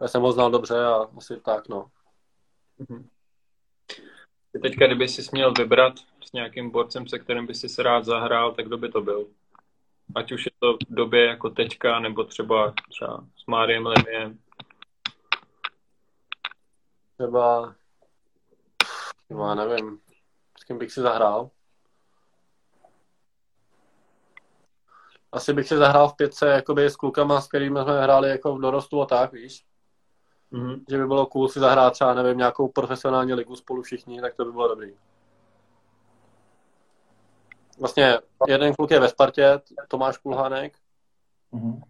[0.00, 1.90] Já jsem ho znal dobře a asi tak, no.
[4.52, 8.04] Ty teďka, kdyby jsi měl vybrat s nějakým borcem, se kterým by si se rád
[8.04, 9.26] zahrál, tak kdo by to byl?
[10.14, 14.38] Ať už je to v době jako teďka, nebo třeba, třeba s Máriem Lemiem.
[17.18, 17.74] Třeba,
[19.24, 20.00] třeba nevím,
[20.60, 21.50] s kým bych si zahrál.
[25.32, 28.60] Asi bych si zahrál v pětce jakoby s klukama, s kterými jsme hráli jako v
[28.60, 29.66] dorostu a tak, víš.
[30.50, 30.84] Mhm.
[30.88, 34.44] Že by bylo cool si zahrát třeba, nevím, nějakou profesionální ligu spolu všichni, tak to
[34.44, 34.96] by bylo dobrý.
[37.80, 40.78] Vlastně jeden kluk je ve Spartě, Tomáš Kulhánek,
[41.52, 41.82] Mhm.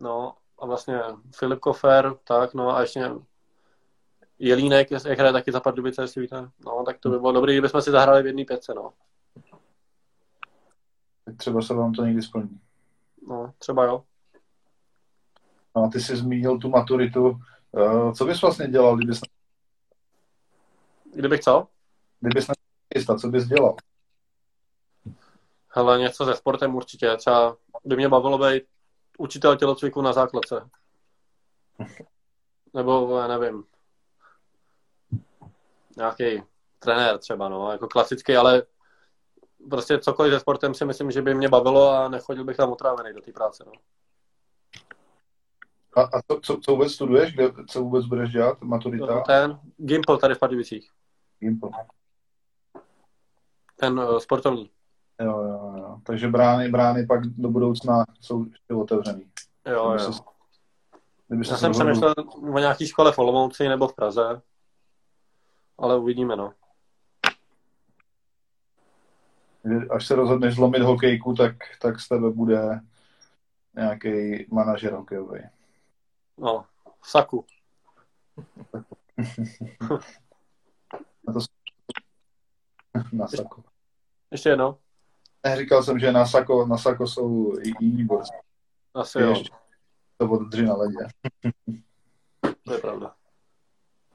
[0.00, 1.00] no a vlastně
[1.36, 3.10] Filip Kofer, tak, no a ještě
[4.38, 6.50] Jelínek, jak hraje taky za Pardubice, jestli víte.
[6.66, 8.92] No, tak to by bylo dobré, kdybychom si zahrali v jedné pětce, no.
[11.24, 12.60] Tak třeba se vám to někdy splní.
[13.28, 14.04] No, třeba jo.
[15.76, 17.40] No a ty jsi zmínil tu maturitu.
[17.72, 19.20] Uh, co bys vlastně dělal, kdybys,
[21.14, 21.68] Kdybych co?
[22.20, 22.46] kdybys
[22.94, 23.76] nechystat, co bys dělal?
[25.68, 27.16] Hele, něco se sportem určitě.
[27.16, 28.62] Třeba by mě bavilo být
[29.18, 30.68] učitel tělocviku na základce.
[32.74, 33.64] Nebo, já nevím,
[35.96, 36.42] nějaký
[36.78, 38.62] trenér třeba, no, jako klasický, ale
[39.70, 43.14] prostě cokoliv se sportem si myslím, že by mě bavilo a nechodil bych tam otrávený
[43.14, 43.72] do té práce, no.
[45.96, 47.34] A, a co, co, co vůbec studuješ?
[47.34, 48.60] Kde, co vůbec budeš dělat?
[48.62, 49.20] Maturita?
[49.20, 50.90] Ten Gimple tady v Pardubicích,
[51.40, 51.70] Gimple.
[53.76, 54.70] ten uh, sportovní.
[55.20, 56.00] Jo, jo, jo.
[56.02, 59.30] Takže brány, brány pak do budoucna jsou ještě otevřený.
[59.66, 60.12] Jo, Kdyby jo.
[60.12, 60.22] se-
[61.50, 62.14] Já se jsem přemýšlel
[62.54, 64.42] o nějaký škole v Olomouci nebo v Praze,
[65.78, 66.52] ale uvidíme, no.
[69.90, 72.80] až se rozhodneš zlomit hokejku, tak, tak z tebe bude
[73.74, 75.40] nějaký manažer hokejový.
[76.38, 76.64] No,
[77.02, 77.44] v saku.
[81.26, 81.40] Na to
[83.12, 83.64] na sako.
[84.32, 84.78] Ještě jedno?
[85.46, 88.32] Ne, říkal jsem, že na sako, na sako jsou i jiní borci.
[88.94, 89.50] Asi jo, Ještě
[90.16, 90.98] to oddrží na ledě.
[92.64, 93.14] to je pravda.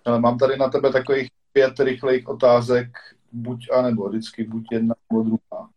[0.05, 2.97] Ale mám tady na tebe takových pět rychlých otázek,
[3.31, 5.69] buď a nebo vždycky, buď jedna nebo druhá.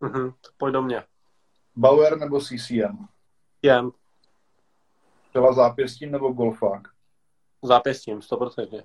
[0.00, 1.04] Mhm, pojď do mě.
[1.76, 3.06] Bauer nebo CCM?
[3.62, 3.90] Jen,
[5.32, 6.88] Byla zápěstím nebo golfák?
[7.62, 8.84] zápěstím, 100%.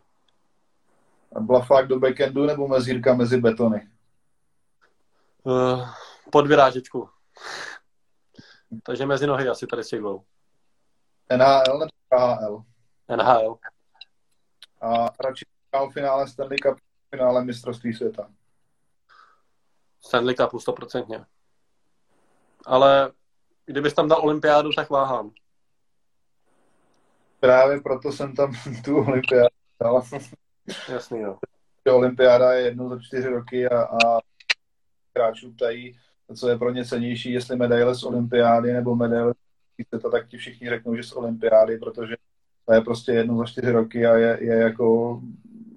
[1.40, 3.90] Blafák do backendu nebo mezírka mezi betony?
[5.44, 5.90] Uh,
[6.32, 7.10] pod vyrážečku.
[8.84, 10.24] Takže mezi nohy asi tady z těch dvou.
[11.38, 12.64] NHL nebo KHL?
[13.16, 13.58] NHL.
[14.82, 16.78] A radši hrál finále Stanley Cup,
[17.16, 18.30] finále mistrovství světa.
[20.02, 21.26] Stanley Cupu 100%.
[22.66, 23.12] Ale
[23.66, 25.32] kdybys tam dal olympiádu, tak váhám.
[27.40, 28.54] Právě proto jsem tam
[28.84, 30.04] tu olympiádu dal.
[30.90, 31.38] Jasný, jo.
[31.86, 34.20] Že Olympiáda je jednou za čtyři roky a, a
[35.16, 36.00] hráčů ptají,
[36.36, 40.38] co je pro ně cenější, jestli medaile z olympiády nebo medaile z světa, tak ti
[40.38, 42.16] všichni řeknou, že z olympiády, protože
[42.66, 45.20] to je prostě jednou za čtyři roky a je, je jako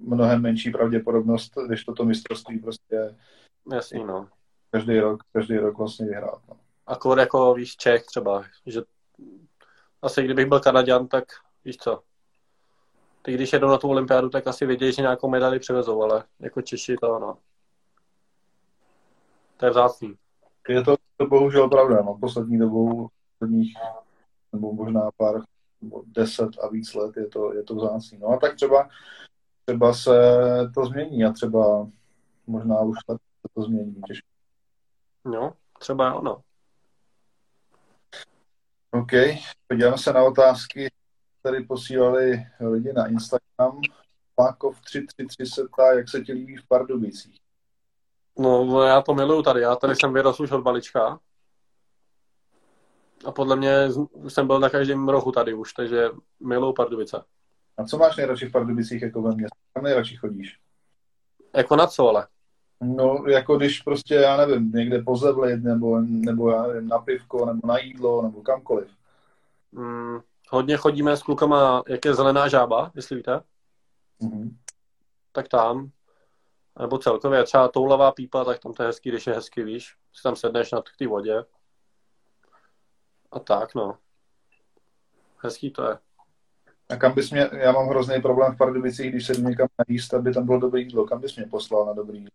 [0.01, 3.15] mnohem menší pravděpodobnost, když toto mistrovství prostě
[3.71, 4.27] Jasný, no.
[4.71, 6.41] každý rok, každý rok vlastně vyhrát.
[6.49, 6.57] No.
[6.87, 8.81] Akor jako, víš, Čech třeba, že
[10.01, 11.23] asi kdybych byl Kanaďan, tak
[11.65, 12.03] víš co,
[13.21, 16.61] ty když jedou na tu olympiádu, tak asi vědějí, že nějakou medaili přivezou, ale jako
[16.61, 17.37] Češi to no.
[19.57, 20.15] To je vzácný.
[20.69, 23.73] Je to, to bohužel pravda, no, poslední dobou, posledních,
[24.53, 25.41] nebo možná pár,
[25.81, 28.17] nebo deset a víc let je to, je to vzácný.
[28.17, 28.89] No a tak třeba,
[29.65, 30.11] třeba se
[30.75, 31.87] to změní a třeba
[32.47, 33.17] možná už se
[33.53, 34.01] to změní.
[34.07, 34.27] Těžko.
[35.25, 36.41] No, třeba jo, no.
[38.91, 39.11] OK,
[39.67, 40.91] podíváme se na otázky,
[41.39, 43.81] které posílali lidi na Instagram.
[44.35, 47.39] Pákov 333 se ptá, jak se ti líbí v Pardubicích.
[48.39, 49.61] No, já to miluju tady.
[49.61, 51.19] Já tady jsem vyrostl už od malička.
[53.25, 53.89] A podle mě
[54.27, 57.23] jsem byl na každém rohu tady už, takže miluju Pardubice.
[57.77, 59.57] A co máš nejradši v Pardubicích jako ve městě?
[59.73, 60.59] Kam nejradši chodíš?
[61.55, 62.27] Jako na co, ale?
[62.81, 67.67] No, jako když prostě, já nevím, někde pozevlit, nebo, nebo já nevím, na pivko, nebo
[67.67, 68.87] na jídlo, nebo kamkoliv.
[69.71, 73.41] Mm, hodně chodíme s klukama, jak je zelená žába, jestli víte,
[74.19, 74.57] Mhm.
[75.31, 75.91] tak tam.
[76.79, 79.95] Nebo celkově třeba toulavá pípa, tak tam to je hezký, když je hezky, víš.
[80.13, 81.45] Si tam sedneš na té vodě.
[83.31, 83.97] A tak, no.
[85.37, 85.97] Hezký to je.
[86.91, 90.13] A kam bys mě, já mám hrozný problém v Pardubicích, když se jdu někam najíst,
[90.13, 91.05] aby tam bylo dobré jídlo.
[91.05, 92.31] Kam bys mě poslal na dobrý jídlo?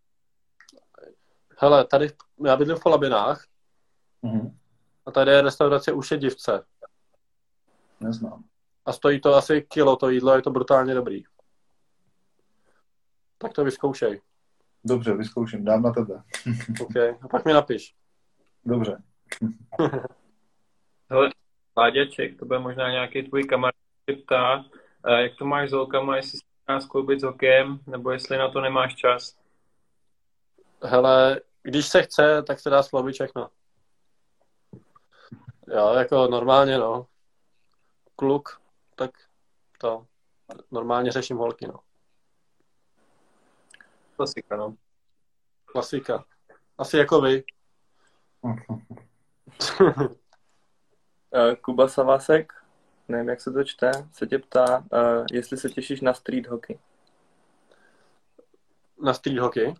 [1.59, 2.07] Hele, tady
[2.45, 3.45] já bydlím v Polabinách
[4.21, 4.57] Mhm.
[5.05, 6.65] a tady je restaurace Už je divce.
[7.99, 8.43] Neznám.
[8.85, 11.23] A stojí to asi kilo to jídlo, je to brutálně dobrý.
[13.37, 14.21] Tak to vyzkoušej.
[14.83, 16.23] Dobře, vyzkouším, dám na tebe.
[16.81, 16.95] OK.
[17.21, 17.95] A pak mi napiš.
[18.65, 19.03] Dobře.
[21.09, 21.29] Hele,
[21.77, 23.75] Láďaček, to bude možná nějaký tvůj kamarád,
[24.15, 24.65] ptá,
[25.07, 28.51] eh, jak to máš s holkama, jestli se dá skloubit s hokejem, nebo jestli na
[28.51, 29.37] to nemáš čas.
[30.83, 33.49] Hele, když se chce, tak se dá slovit všechno.
[35.67, 37.07] Jo, jako normálně, no.
[38.15, 38.61] Kluk,
[38.95, 39.11] tak
[39.77, 40.05] to.
[40.71, 41.79] Normálně řeším holky, no.
[44.15, 44.75] Klasika, no.
[45.65, 46.25] Klasika.
[46.77, 47.43] Asi jako vy.
[51.33, 52.53] Eh, Kuba Savasek,
[53.07, 56.79] nevím, jak se to čte, se tě ptá, eh, jestli se těšíš na street hockey.
[59.01, 59.73] na street hockey?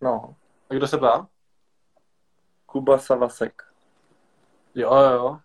[0.00, 0.36] No,
[0.70, 1.28] A kdo se ptá?
[2.66, 3.62] Kuba Savasek.
[4.74, 5.40] Jo, jo.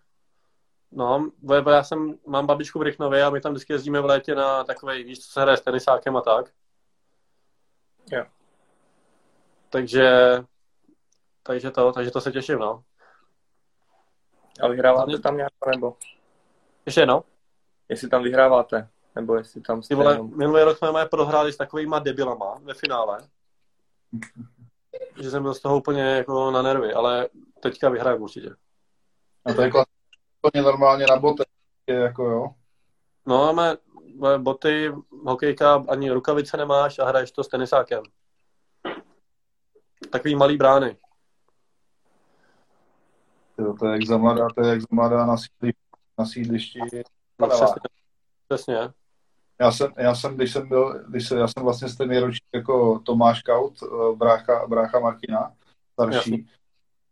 [0.92, 1.30] No,
[1.70, 5.04] já jsem, mám babičku v Rychnově a my tam vždycky jezdíme v létě na takový,
[5.04, 6.52] víš, co se hraje s tenisákem a tak.
[8.12, 8.24] Jo.
[9.70, 10.08] Takže,
[11.42, 12.84] takže to, takže to se těším, no.
[14.62, 15.96] A vyhráváte tam nějak, nebo
[16.86, 17.24] Ještě jednou.
[17.88, 20.38] jestli tam vyhráváte, nebo jestli tam Ty jste vole, jenom...
[20.38, 23.18] minulý rok jsme moje prohráli s takovýma debilama ve finále.
[25.22, 27.28] Že jsem byl z toho úplně jako na nervy, ale
[27.60, 28.50] teďka vyhraju určitě.
[29.44, 31.46] A to je klasicky normálně na botech,
[31.86, 32.54] je jako jo.
[33.26, 33.76] No, máme
[34.38, 34.92] boty,
[35.24, 38.02] hokejka, ani rukavice nemáš a hraješ to s tenisákem.
[40.10, 40.96] Takový malý brány.
[43.58, 45.72] Jo, to je jak za mladá, to je jak za mladá na, sídli,
[46.18, 46.78] na sídlišti.
[47.38, 47.80] No, přesně.
[48.48, 48.78] přesně.
[49.60, 52.98] Já jsem, já jsem, když jsem byl, když se, já jsem vlastně stejný ročník jako
[52.98, 55.52] Tomáš Kaut, eh, brácha, brácha Martina,
[55.92, 56.16] starší.
[56.30, 56.38] Jasně.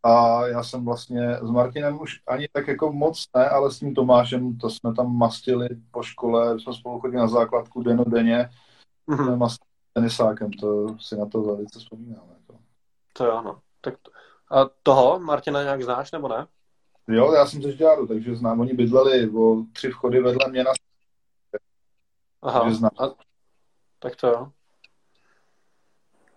[0.03, 3.95] A já jsem vlastně s Martinem už ani tak jako moc ne, ale s tím
[3.95, 8.51] Tomášem, to jsme tam mastili po škole, jsme spolu chodili na základku denodenně,
[9.07, 9.25] Mhm.
[9.25, 12.25] jsme mastili tenisákem, to si na to velice vzpomínám.
[12.41, 12.61] Jako.
[13.13, 13.61] To jo, no.
[13.81, 14.11] Tak to...
[14.57, 16.47] A toho Martina nějak znáš, nebo ne?
[17.09, 20.71] Jo, já jsem ze Žďáru, takže znám, oni bydleli o tři vchody vedle mě na
[22.43, 22.71] Aha.
[22.71, 22.91] Znám.
[22.99, 23.05] A...
[23.99, 24.53] Tak to jo.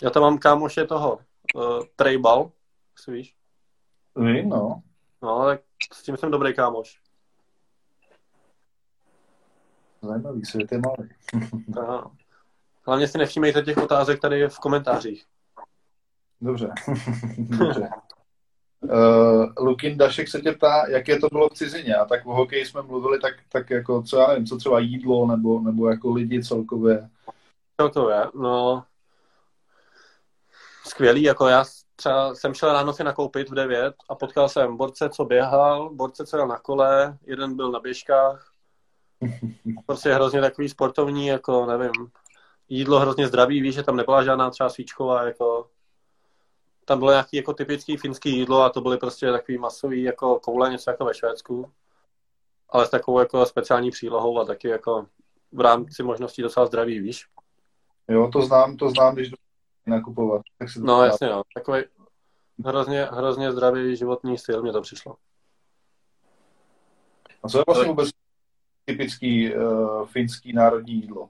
[0.04, 1.20] Já tam mám kámoše toho,
[1.56, 2.52] uh, Trejbal,
[2.96, 3.36] si víš?
[4.16, 4.84] Vím, no.
[5.22, 5.62] No, tak
[5.94, 7.02] s tím jsem dobrý kámoš.
[10.02, 11.10] Zajímavý, svět je malý.
[12.88, 15.26] Hlavně si nevšímejte těch otázek tady v komentářích.
[16.42, 16.74] Dobře.
[17.38, 17.90] Dobře.
[18.86, 21.96] Uh, Lukin Dašek se tě ptá, jaké to bylo v cizině.
[21.96, 25.28] A tak o hokeji jsme mluvili tak, tak jako, co já nevím, co třeba jídlo,
[25.28, 27.10] nebo, nebo jako lidi celkově.
[27.82, 28.84] Celkově, no,
[30.86, 31.64] skvělý, jako já
[31.96, 36.26] třeba jsem šel ráno si nakoupit v 9 a potkal jsem borce, co běhal, borce,
[36.26, 38.52] co jel na kole, jeden byl na běžkách,
[39.86, 41.92] prostě hrozně takový sportovní, jako nevím,
[42.70, 45.70] jídlo hrozně zdravý, víš, že tam nebyla žádná třeba svíčková, jako
[46.86, 50.70] tam bylo nějaký jako typický finský jídlo a to byly prostě takový masový jako koule,
[50.70, 51.72] něco jako ve Švédsku,
[52.70, 55.06] ale s takovou jako speciální přílohou a taky jako
[55.52, 57.26] v rámci možností docela zdravý, víš.
[58.08, 59.36] Jo, to znám, to znám, když jdu
[59.86, 60.42] nakupovat.
[60.60, 61.42] Tak si to No jasně, no.
[61.56, 61.84] Takový
[62.66, 65.16] hrozně, hrozně zdravý životní styl mě to přišlo.
[67.44, 68.10] A co je vlastně vůbec
[68.86, 71.30] typický uh, finský národní jídlo?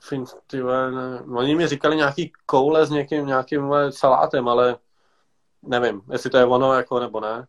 [0.00, 1.20] Fin, ty vole, ne.
[1.20, 4.76] Oni mi říkali nějaký koule s někým, nějakým salátem, ale
[5.62, 7.46] nevím, jestli to je ono, jako, nebo ne.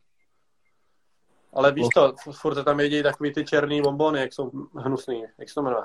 [1.53, 5.55] Ale víš to, furt tam jedí takový ty černý bombony, jak jsou hnusný, jak se
[5.55, 5.83] to jmenuje?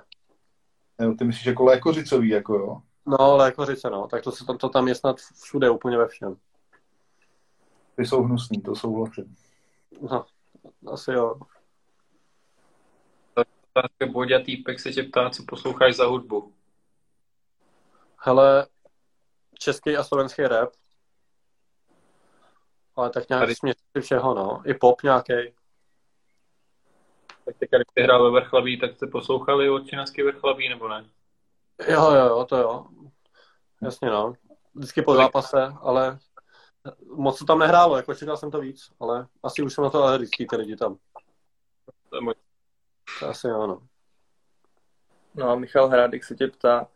[1.00, 2.82] Jo, ty myslíš jako lékořicový, jako jo?
[3.06, 4.08] No, lékořice, no.
[4.08, 6.36] Tak to, se tam, to tam je snad všude, úplně ve všem.
[7.96, 9.36] Ty jsou hnusný, to souhlasím.
[10.00, 10.26] No,
[10.92, 11.40] asi jo.
[13.76, 16.52] Otázka Boďa týpek se tě ptá, co posloucháš za hudbu.
[18.26, 18.66] Hele,
[19.58, 20.70] český a slovenský rap.
[22.96, 24.62] Ale tak nějak Tady- směs všeho, no.
[24.66, 25.32] I pop nějaký.
[27.44, 31.04] Tak teď, když jsi hrál ve Vrchlabí, tak jste poslouchali od Činaský Vrchlabí, nebo ne?
[31.88, 32.86] Jo, jo, jo, to jo.
[33.82, 34.32] Jasně, no.
[34.74, 36.18] Vždycky po zápase, ale
[37.16, 40.02] moc to tam nehrálo, jako čekal jsem to víc, ale asi už jsem na to
[40.02, 40.96] alergický, ty lidi tam.
[42.10, 42.34] To je můj-
[43.20, 43.86] To asi jo, no.
[45.34, 46.86] No a Michal Hrádek se tě ptá,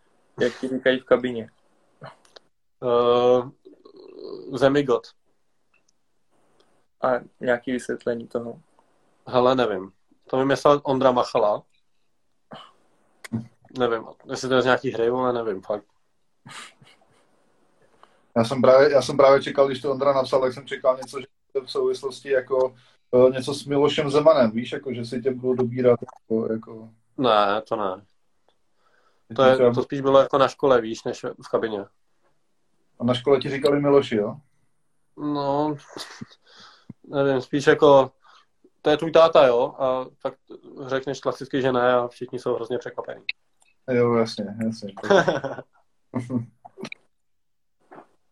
[0.41, 1.51] jak ti říkají v kabině.
[2.81, 3.51] Uh,
[4.59, 5.07] Zemigot.
[7.03, 7.09] A
[7.41, 8.61] nějaký vysvětlení toho.
[9.27, 9.93] Hele, nevím.
[10.31, 11.63] To mi myslel Ondra Machala.
[13.79, 15.85] Nevím, jestli to je z nějaký hry, ale nevím, fakt.
[18.37, 21.21] Já jsem právě, já jsem právě čekal, když to Ondra napsal, tak jsem čekal něco
[21.21, 21.27] že
[21.67, 22.75] v souvislosti jako
[23.15, 27.63] eh, něco s Milošem Zemanem, víš, jako že si tě budou dobírat jako, jako Ne,
[27.69, 28.05] to ne.
[29.37, 31.85] To, je, to spíš bylo jako na škole, víš, než v kabině.
[33.01, 34.37] A na škole ti říkali Miloši, jo?
[35.17, 35.77] No,
[37.05, 38.11] nevím, spíš jako,
[38.83, 40.35] to je tvůj táta, jo, a tak
[40.87, 43.25] řekneš klasicky, že ne a všichni jsou hrozně překvapení.
[43.91, 44.93] Jo, jasně, jasně.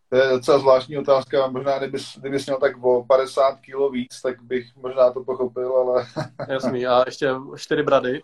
[0.09, 4.41] To je docela zvláštní otázka, možná kdybys, kdybys měl tak o 50 kilo víc, tak
[4.41, 6.07] bych možná to pochopil, ale
[6.49, 8.23] Jasný, a ještě čtyři brady.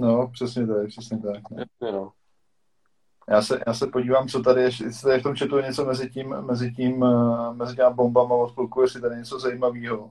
[0.00, 1.50] No, přesně tak, přesně tak.
[1.50, 1.92] No.
[1.92, 2.12] No.
[3.28, 5.84] Já se, já se podívám, co tady je, jestli tady v tom chatu je něco
[5.84, 10.10] mezi tím, mezi tím, eh, mezi těma bombama od kluku, jestli tady je něco zajímavého.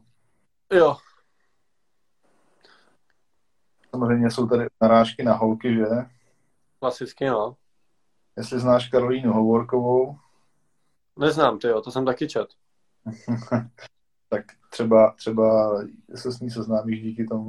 [0.73, 0.97] Jo,
[3.97, 5.85] Samozřejmě jsou tady narážky na holky, že?
[6.79, 7.55] klasicky, no.
[8.37, 10.17] jestli znáš Karolínu Hovorkovou.
[11.19, 12.47] Neznám, ty jo, to jsem taky čet.
[14.29, 15.77] tak třeba, třeba
[16.15, 17.47] se s ní seznámíš díky tomu.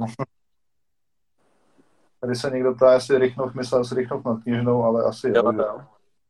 [2.19, 5.33] Tady se někdo ptá, jestli Rychnov myslel si Rychnov nad knižnou, ale asi jo.
[5.35, 5.81] Jo, jo.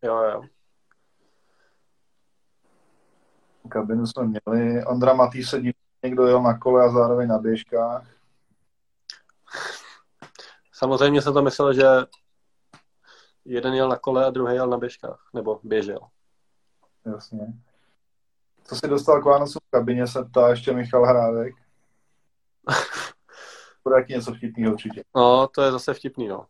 [0.04, 0.44] jo, jo.
[3.70, 4.86] Kabinu jsme měli.
[4.86, 5.74] Ondra Matý se díval,
[6.04, 8.08] někdo jel na kole a zároveň na běžkách.
[10.74, 11.86] Samozřejmě jsem to myslel, že
[13.46, 16.00] jeden jel na kole a druhý jel na běžkách, nebo běžel.
[17.06, 17.54] Jasně.
[18.64, 21.56] Co si dostal k Vánocu v kabině, se ptá ještě Michal Hrádek.
[23.84, 25.04] Bude taky něco vtipného určitě.
[25.16, 26.46] No, to je zase vtipný, no.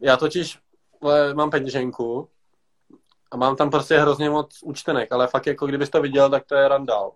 [0.00, 0.58] Já totiž
[1.04, 2.28] ale mám peněženku
[3.30, 6.54] a mám tam prostě hrozně moc účtenek, ale fakt jako kdybys to viděl, tak to
[6.54, 7.12] je randál.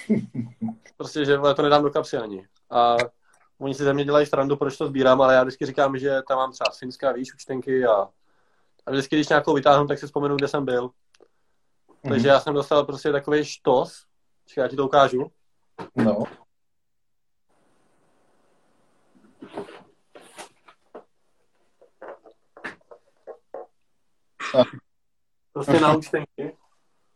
[0.96, 2.48] prostě, že to nedám do kapsy ani.
[2.70, 2.96] A
[3.58, 6.38] oni si ze mě dělají strandu, proč to sbírám, ale já vždycky říkám, že tam
[6.38, 8.08] mám třeba z Finska, víš, účtenky a,
[8.86, 10.88] a vždycky, když nějakou vytáhnu, tak si vzpomenu, kde jsem byl.
[10.88, 12.08] Mm-hmm.
[12.08, 14.04] Takže já jsem dostal prostě takový štos.
[14.46, 15.30] Čekaj, já ti to ukážu.
[15.96, 16.24] No.
[25.52, 26.56] Prostě na účtenky.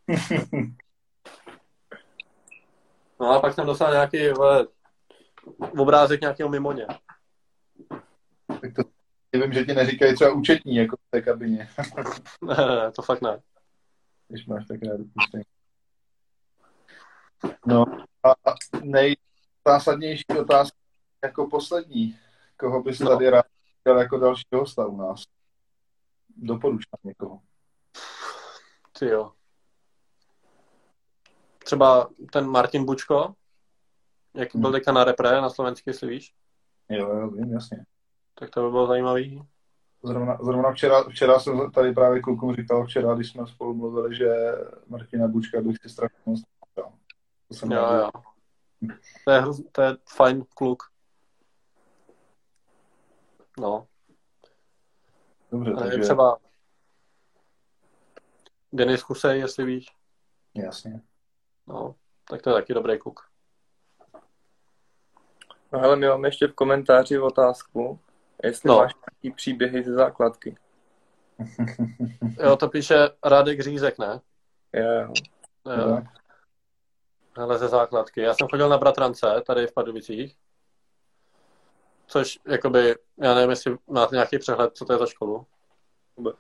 [3.20, 4.66] No a pak jsem dostal nějaký vole,
[5.78, 6.86] obrázek nějakého mimoně.
[8.60, 8.82] Tak to
[9.32, 11.68] nevím, že ti neříkají třeba účetní, jako v té kabině.
[12.42, 13.42] ne, ne, to fakt ne
[14.28, 15.00] když máš tak rád
[17.66, 17.84] No
[18.22, 20.76] a nejzásadnější otázka
[21.24, 22.18] jako poslední.
[22.56, 23.10] Koho bys no.
[23.10, 23.46] tady rád
[23.80, 25.22] chtěl jako další hosta u nás?
[26.36, 27.40] Doporučám někoho.
[28.98, 29.32] Ty jo.
[31.64, 33.34] Třeba ten Martin Bučko,
[34.34, 34.78] jaký byl hmm.
[34.78, 36.34] teďka na repre na slovenský, jestli víš?
[36.88, 37.84] Jo, jo, vím, jasně.
[38.34, 39.42] Tak to by bylo zajímavý.
[40.02, 44.28] Zrovna, zrovna včera, včera jsem tady právě klukům říkal, včera, když jsme spolu mluvili, že
[44.88, 46.42] Martina Bučka bych si strašně moc
[47.48, 48.10] to jsem jo, jo.
[49.24, 50.82] To je, to je fajn kluk.
[53.60, 53.86] No.
[55.64, 55.98] Dobře, A takže...
[55.98, 56.38] třeba
[58.72, 59.96] Denis Kusej, jestli víš.
[60.54, 61.00] Jasně.
[61.66, 61.94] No,
[62.28, 63.20] tak to je taky dobrý kluk.
[65.72, 67.98] No hele, my máme ještě v komentáři otázku.
[68.42, 68.76] Jestli no.
[68.76, 70.56] máš nějaký příběhy ze základky.
[72.42, 72.94] Jo, to píše
[73.24, 74.20] Radek Řízek, ne?
[74.72, 75.12] Jo, jo.
[75.66, 76.02] jo.
[77.36, 78.20] Ale ze základky.
[78.20, 80.36] Já jsem chodil na Bratrance, tady v Pardubicích.
[82.06, 85.46] Což, jakoby, já nevím, jestli máte nějaký přehled, co to je za školu.
[86.16, 86.36] Vůbec.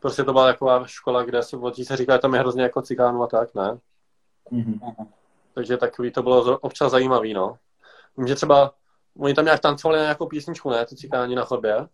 [0.00, 2.82] Prostě to byla taková škola, kde se, od se říká, že tam je hrozně jako
[2.82, 3.78] cikánů a tak, ne?
[4.52, 5.06] Mm-hmm.
[5.54, 7.58] Takže takový to bylo občas zajímavý, no.
[8.16, 8.74] Vím, že třeba
[9.18, 10.86] Oni tam nějak tancovali na nějakou písničku, ne?
[10.86, 11.88] Ty cikáni na chodbě.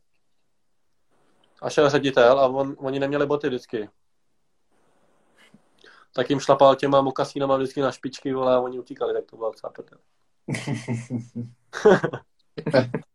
[1.63, 3.91] A šel ředitel a on, oni neměli boty vždycky.
[6.15, 9.51] Tak jim šlapal těma mokasínama vždycky na špičky, vole, a oni utíkali, tak to bylo
[9.51, 9.73] docela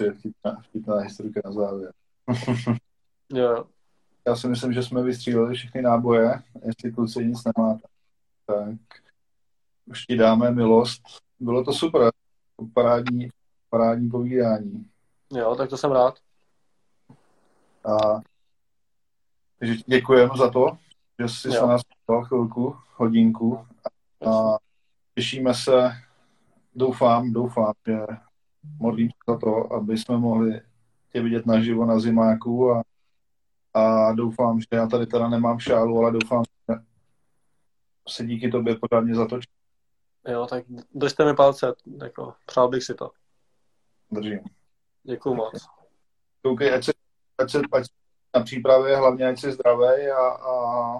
[0.00, 1.92] to je vtipná, vtipná historka na závěr.
[3.32, 3.64] jo.
[4.26, 6.42] Já si myslím, že jsme vystříleli všechny náboje.
[6.64, 7.88] Jestli kluci nic nemáte,
[8.46, 8.78] tak
[9.86, 11.02] už ti dáme milost.
[11.40, 12.12] Bylo to super
[12.74, 13.28] parádní,
[13.70, 14.90] parádní povídání.
[15.32, 16.18] Jo, tak to jsem rád.
[17.84, 18.20] A,
[19.58, 20.78] takže děkujeme za to,
[21.18, 21.54] že jsi jo.
[21.54, 23.66] se nás dal chvilku, hodinku
[24.26, 24.56] a
[25.14, 25.92] těšíme se,
[26.74, 28.06] doufám, doufám, že
[28.78, 30.60] modlím se za to, aby jsme mohli
[31.12, 32.82] tě vidět naživo na zimáku a,
[33.74, 36.78] a doufám, že já tady teda nemám šálu, ale doufám, že
[38.08, 39.48] se díky tobě pořádně zatočí.
[40.28, 43.10] Jo, tak držte mi palce, jako, přál bych si to.
[44.10, 44.40] Držím.
[45.02, 45.66] Děkuju moc.
[46.42, 46.92] Koukej, ať se,
[47.38, 47.84] ať se, ať
[48.36, 50.98] na přípravě, hlavně ať jsi zdravý a, a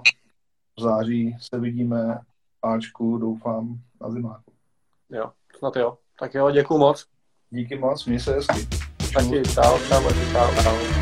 [0.77, 2.19] v září se vidíme
[2.61, 4.53] Ačku, doufám, na zimáku.
[5.09, 5.97] Jo, snad jo.
[6.19, 7.07] Tak jo, děkuju moc.
[7.53, 8.67] Díky moc, měj se hezky.
[9.13, 11.00] Taky, čau, čau, čau, čau.